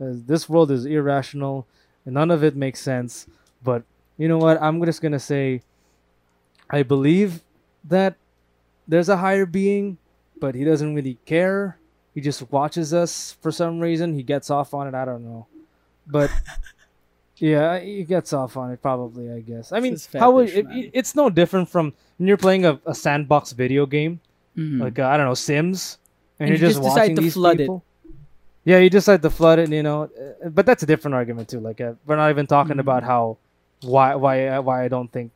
[0.01, 1.65] Uh, this world is irrational,
[2.05, 3.27] and none of it makes sense.
[3.63, 3.83] But
[4.17, 4.61] you know what?
[4.61, 5.61] I'm just gonna say,
[6.69, 7.41] I believe
[7.85, 8.15] that
[8.87, 9.97] there's a higher being,
[10.39, 11.77] but he doesn't really care.
[12.13, 14.13] He just watches us for some reason.
[14.13, 14.93] He gets off on it.
[14.93, 15.47] I don't know,
[16.07, 16.29] but
[17.37, 19.31] yeah, he gets off on it probably.
[19.31, 19.71] I guess.
[19.71, 22.93] I mean, It's how would it, it's no different from when you're playing a, a
[22.93, 24.19] sandbox video game
[24.55, 24.81] Mhm.
[24.81, 25.97] like uh, I don't know Sims,
[26.39, 27.69] and, And you're you just, just watching to these flood it.
[28.65, 30.03] Yeah, you decide to flood it, you know.
[30.13, 31.59] uh, But that's a different argument too.
[31.59, 32.85] Like uh, we're not even talking Mhm.
[32.85, 33.37] about how
[33.81, 35.31] why why uh, why I don't think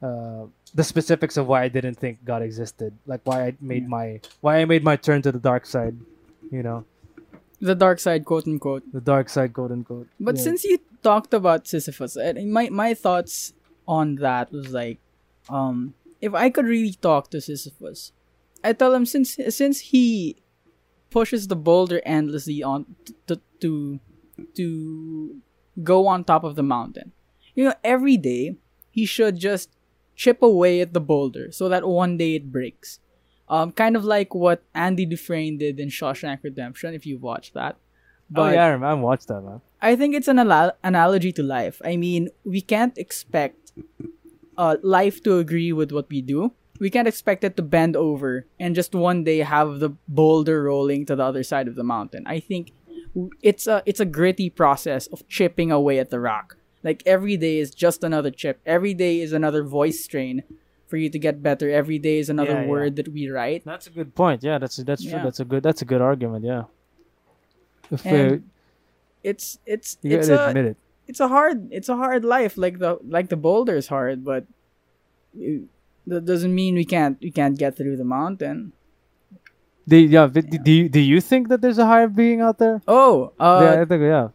[0.00, 3.88] uh, the specifics of why I didn't think God existed, like why I made Yeah.
[3.98, 5.96] my why I made my turn to the dark side,
[6.50, 6.84] you know,
[7.60, 8.84] The dark side, quote unquote.
[8.92, 10.08] the dark side, quote unquote.
[10.18, 10.42] But Yeah.
[10.44, 12.16] since you talked about Sisyphus,
[12.56, 13.52] my my thoughts
[13.86, 14.98] on that was like,
[15.48, 18.12] um, if I could really talk to Sisyphus,
[18.64, 20.36] I tell him since since he
[21.10, 22.86] pushes the boulder endlessly on
[23.26, 24.00] to to
[24.56, 24.66] to
[25.82, 27.12] go on top of the mountain,
[27.54, 28.56] you know, every day
[28.90, 29.68] he should just
[30.16, 33.00] chip away at the boulder so that one day it breaks.
[33.50, 37.76] Um, kind of like what Andy Dufresne did in Shawshank Redemption, if you watch that.
[38.36, 39.60] oh yeah, I, remember, I watched that man.
[39.82, 41.82] I think it's an ala- analogy to life.
[41.84, 43.72] I mean, we can't expect
[44.56, 46.52] uh, life to agree with what we do.
[46.78, 51.04] We can't expect it to bend over and just one day have the boulder rolling
[51.06, 52.24] to the other side of the mountain.
[52.26, 52.72] I think
[53.42, 56.56] it's a it's a gritty process of chipping away at the rock.
[56.82, 58.60] Like every day is just another chip.
[58.64, 60.44] Every day is another voice strain
[60.90, 61.70] for you to get better.
[61.70, 62.74] Every day is another Yeah, yeah.
[62.74, 63.62] word that we write.
[63.64, 64.42] That's a good point.
[64.42, 65.12] Yeah, that's that's true.
[65.16, 65.22] Yeah.
[65.24, 66.44] That's a good that's a good argument.
[66.44, 66.64] Yeah.
[67.90, 68.50] If uh, And
[69.22, 70.76] It's it's you it's gotta a admit it.
[71.06, 74.48] it's a hard it's a hard life like the like the boulder is hard but
[75.36, 75.68] you,
[76.08, 78.72] that doesn't mean we can't we can't get through the mountain
[79.90, 82.56] Do, yeah, but do- do you do you think that there's a higher being out
[82.56, 82.80] there?
[82.88, 84.28] oh uh yeah, I think yeah.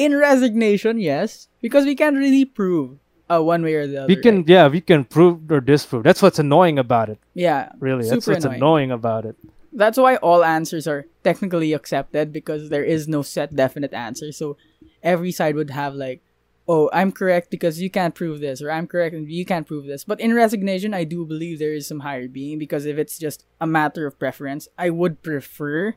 [0.00, 2.98] in resignation yes because we can't really prove
[3.28, 4.48] uh one way or the other We can right?
[4.48, 6.02] yeah, we can prove or disprove.
[6.04, 7.18] That's what's annoying about it.
[7.34, 8.62] yeah Really, that's what's annoying.
[8.62, 9.36] annoying about it.
[9.72, 14.56] that's why all answers are technically accepted because there is no set definite answer so
[15.02, 16.22] every side would have like
[16.68, 19.84] oh i'm correct because you can't prove this or i'm correct and you can't prove
[19.86, 23.18] this but in resignation i do believe there is some higher being because if it's
[23.18, 25.94] just a matter of preference i would prefer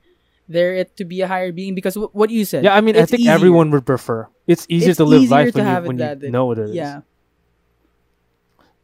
[0.49, 2.97] there it to be a higher being because w- what you said Yeah, I mean,
[2.97, 3.31] I think easier.
[3.37, 4.27] everyone would prefer.
[4.49, 6.75] It's easier It's to live life to when you, when you know what it is.
[6.75, 7.01] yeah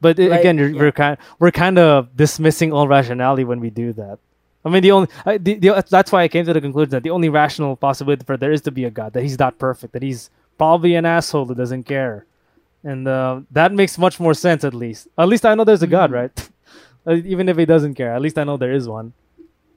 [0.02, 0.80] But Like, again, you're, yeah.
[0.82, 4.20] we're kind we're kind of dismissing all rationality when we do that.
[4.64, 7.04] I mean, the only I, the, the, that's why I came to the conclusion that
[7.04, 9.94] the only rational possibility for there is to be a god, that he's not perfect,
[9.94, 12.26] that he's probably an asshole who doesn't care,
[12.84, 14.64] and uh, that makes much more sense.
[14.64, 16.14] At least, at least I know there's a god, Mhm.
[16.14, 16.50] right?
[17.26, 19.14] Even if he doesn't care, at least I know there is one.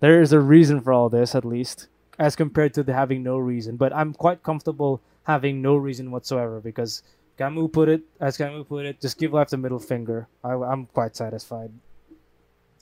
[0.01, 1.89] There is a reason for all this, at least,
[2.19, 3.77] as compared to the having no reason.
[3.77, 7.03] But I'm quite comfortable having no reason whatsoever because
[7.39, 10.27] Camus put it, as Camus put it, just give life the middle finger.
[10.43, 11.71] I, I'm quite satisfied.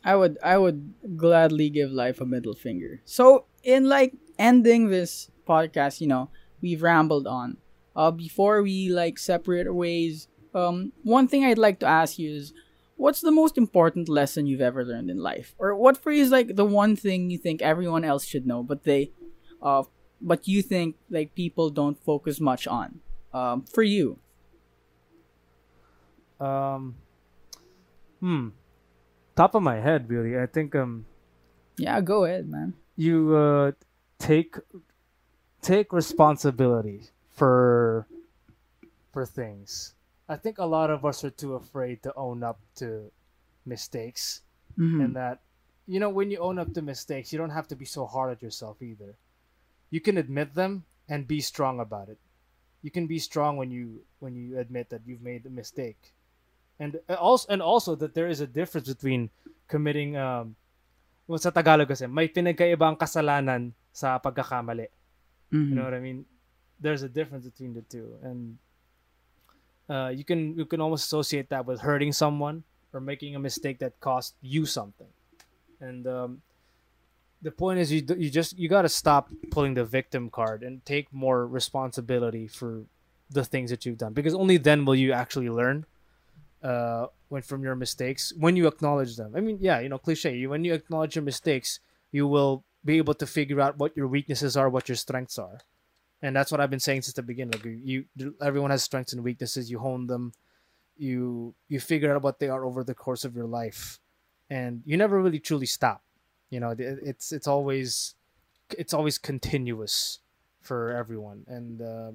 [0.03, 3.01] I would I would gladly give life a middle finger.
[3.05, 6.31] So in like ending this podcast, you know,
[6.63, 7.59] we've rambled on.
[7.95, 12.55] Uh before we like separate ways, um one thing I'd like to ask you is
[12.97, 15.55] what's the most important lesson you've ever learned in life?
[15.59, 18.63] Or what for you is like the one thing you think everyone else should know,
[18.63, 19.11] but they
[19.61, 19.83] uh
[20.21, 23.01] but you think like people don't focus much on?
[23.35, 24.21] Um for you.
[26.41, 26.97] Um,
[28.21, 28.49] hmm.
[29.35, 31.07] Top of my head, really, I think um
[31.77, 32.75] Yeah, go ahead, man.
[32.97, 33.73] you uh
[34.19, 34.57] take
[35.63, 38.07] take responsibility for
[39.13, 39.95] for things.
[40.29, 43.11] I think a lot of us are too afraid to own up to
[43.65, 44.43] mistakes.
[44.79, 45.01] Mhm.
[45.05, 45.41] and that
[45.87, 48.29] you know when you own up to mistakes you don't have to be so hard
[48.31, 49.17] at yourself either
[49.89, 52.19] you can admit them and be strong about it
[52.83, 56.13] you can be strong when you when you admit that you've made a mistake
[56.79, 59.31] and uh, also and also that there is a difference between
[59.69, 60.55] committing um
[61.27, 64.87] well, sa Tagalog kasi may pinagkaibang kasalanan sa pagkakamali
[65.51, 65.69] Mhm.
[65.71, 66.27] you know what I mean?
[66.83, 68.59] There's a difference between the two, and
[69.89, 73.79] uh, you can you can almost associate that with hurting someone or making a mistake
[73.79, 75.09] that cost you something.
[75.81, 76.43] And um,
[77.41, 81.13] the point is, you you just you gotta stop pulling the victim card and take
[81.15, 82.85] more responsibility for
[83.31, 85.87] the things that you've done, because only then will you actually learn.
[86.63, 89.35] Uh, when from your mistakes, when you acknowledge them.
[89.37, 90.35] I mean, yeah, you know, cliche.
[90.37, 91.81] You when you acknowledge your mistakes,
[92.13, 95.59] you will be able to figure out what your weaknesses are, what your strengths are,
[96.23, 97.53] and that's what I've been saying since the beginning.
[97.53, 99.71] Like you, you everyone has strengths and weaknesses.
[99.71, 100.33] You hone them,
[100.97, 104.01] you you figure out what they are over the course of your life,
[104.49, 106.03] and you never really truly stop.
[106.51, 108.15] You know, it- it's it's always
[108.79, 110.21] it's always continuous
[110.63, 112.13] for everyone, and uh,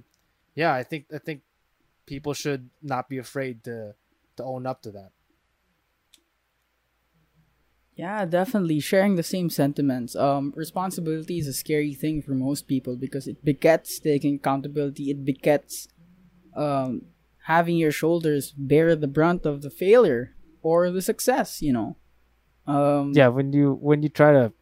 [0.56, 1.42] yeah, I think I think
[2.06, 3.96] people should not be afraid to
[4.42, 5.12] to own up to that.
[7.96, 10.16] Yeah, definitely sharing the same sentiments.
[10.16, 15.12] Um, responsibility is a scary thing for most people because it begets taking accountability.
[15.12, 15.88] It begets
[16.56, 17.04] um,
[17.46, 21.62] having your shoulders bear the brunt of the failure or the success.
[21.62, 21.98] You know.
[22.66, 24.54] Um, yeah when you when you try to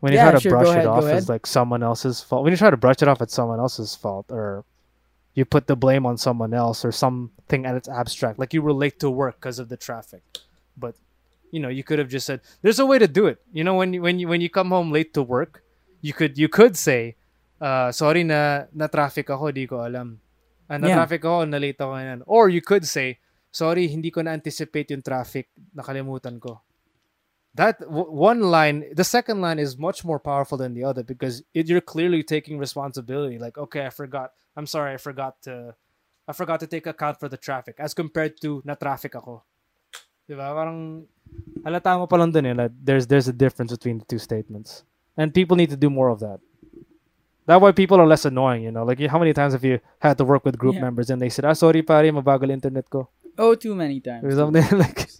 [0.00, 1.16] when you Yeah, try to sure, brush go it off ahead.
[1.18, 3.94] as like someone else's fault when you try to brush it off as someone else's
[3.94, 4.64] fault or
[5.34, 8.38] you put the blame on someone else or something and it's abstract.
[8.38, 10.22] Like you were late to work because of the traffic,
[10.76, 10.94] but
[11.50, 13.38] you know you could have just said there's a way to do it.
[13.52, 15.62] You know when you, when you when you come home late to work,
[16.02, 17.16] you could you could say,
[17.60, 20.18] uh, sorry na na traffic ako, di ko alam.
[20.70, 20.96] Uh, na Yeah.
[21.02, 22.20] traffic ako, na late ako yan.
[22.30, 23.18] Or you could say,
[23.50, 26.62] sorry, hindi ko na anticipate yung traffic, nakalimutan ko.
[27.54, 31.42] That w- one line, the second line is much more powerful than the other because
[31.52, 33.38] it, you're clearly taking responsibility.
[33.38, 34.32] Like, okay, I forgot.
[34.56, 35.74] I'm sorry, I forgot to,
[36.28, 39.42] I forgot to take account for the traffic as compared to na traffic ako.
[40.30, 40.46] Diba?
[40.54, 41.06] Parang
[41.66, 42.54] halata mo pa lang dun eh.
[42.54, 44.84] Like, there's there's a difference between the two statements,
[45.18, 46.38] and people need to do more of that.
[47.50, 48.62] That way, people are less annoying.
[48.62, 50.86] You know, like how many times have you had to work with group Yeah.
[50.86, 54.38] members and they said, "Ah, sorry, pare, mabagal internet ko," Oh, too many or times.
[54.38, 55.10] something like.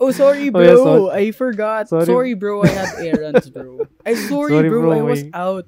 [0.00, 0.62] Oh, sorry, Oh, bro.
[0.62, 1.10] yeah, sorry.
[1.26, 1.88] I forgot.
[1.88, 2.06] Sorry.
[2.06, 2.34] Sorry.
[2.34, 2.62] bro.
[2.62, 3.86] I had errands, bro.
[4.06, 4.80] I'm sorry, Sorry, bro.
[4.82, 5.66] bro, I was out.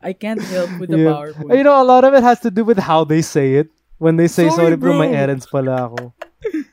[0.00, 1.12] I can't help with the Yeah.
[1.12, 1.56] PowerPoint.
[1.56, 3.68] You know, a lot of it has to do with how they say it.
[4.00, 6.14] When they say, Sorry, sorry, bro, may bro." errands pala ako.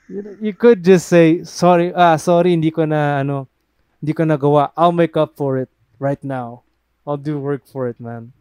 [0.07, 3.51] You, know, you could just say, sorry, ah, sorry, hindi ko na, ano,
[3.99, 4.71] hindi ko nagawa.
[4.79, 5.67] I'll make up for it
[5.99, 6.63] right now.
[7.03, 8.31] I'll do work for it, man.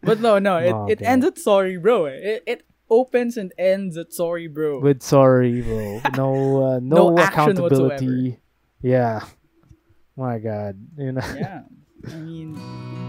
[0.00, 0.56] But no, no.
[0.56, 2.06] It, Oh, it ends at sorry, bro.
[2.08, 2.60] It, it
[2.90, 4.80] opens and ends at sorry, bro.
[4.80, 6.00] With sorry, bro.
[6.16, 8.38] No, uh, no, No accountability.
[8.82, 9.24] Yeah.
[10.16, 10.78] My God.
[10.96, 11.22] You know.
[11.36, 11.62] yeah.
[12.08, 12.54] I mean,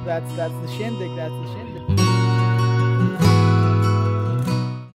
[0.06, 1.16] that's that's the shindig.
[1.16, 2.17] That's the shindig.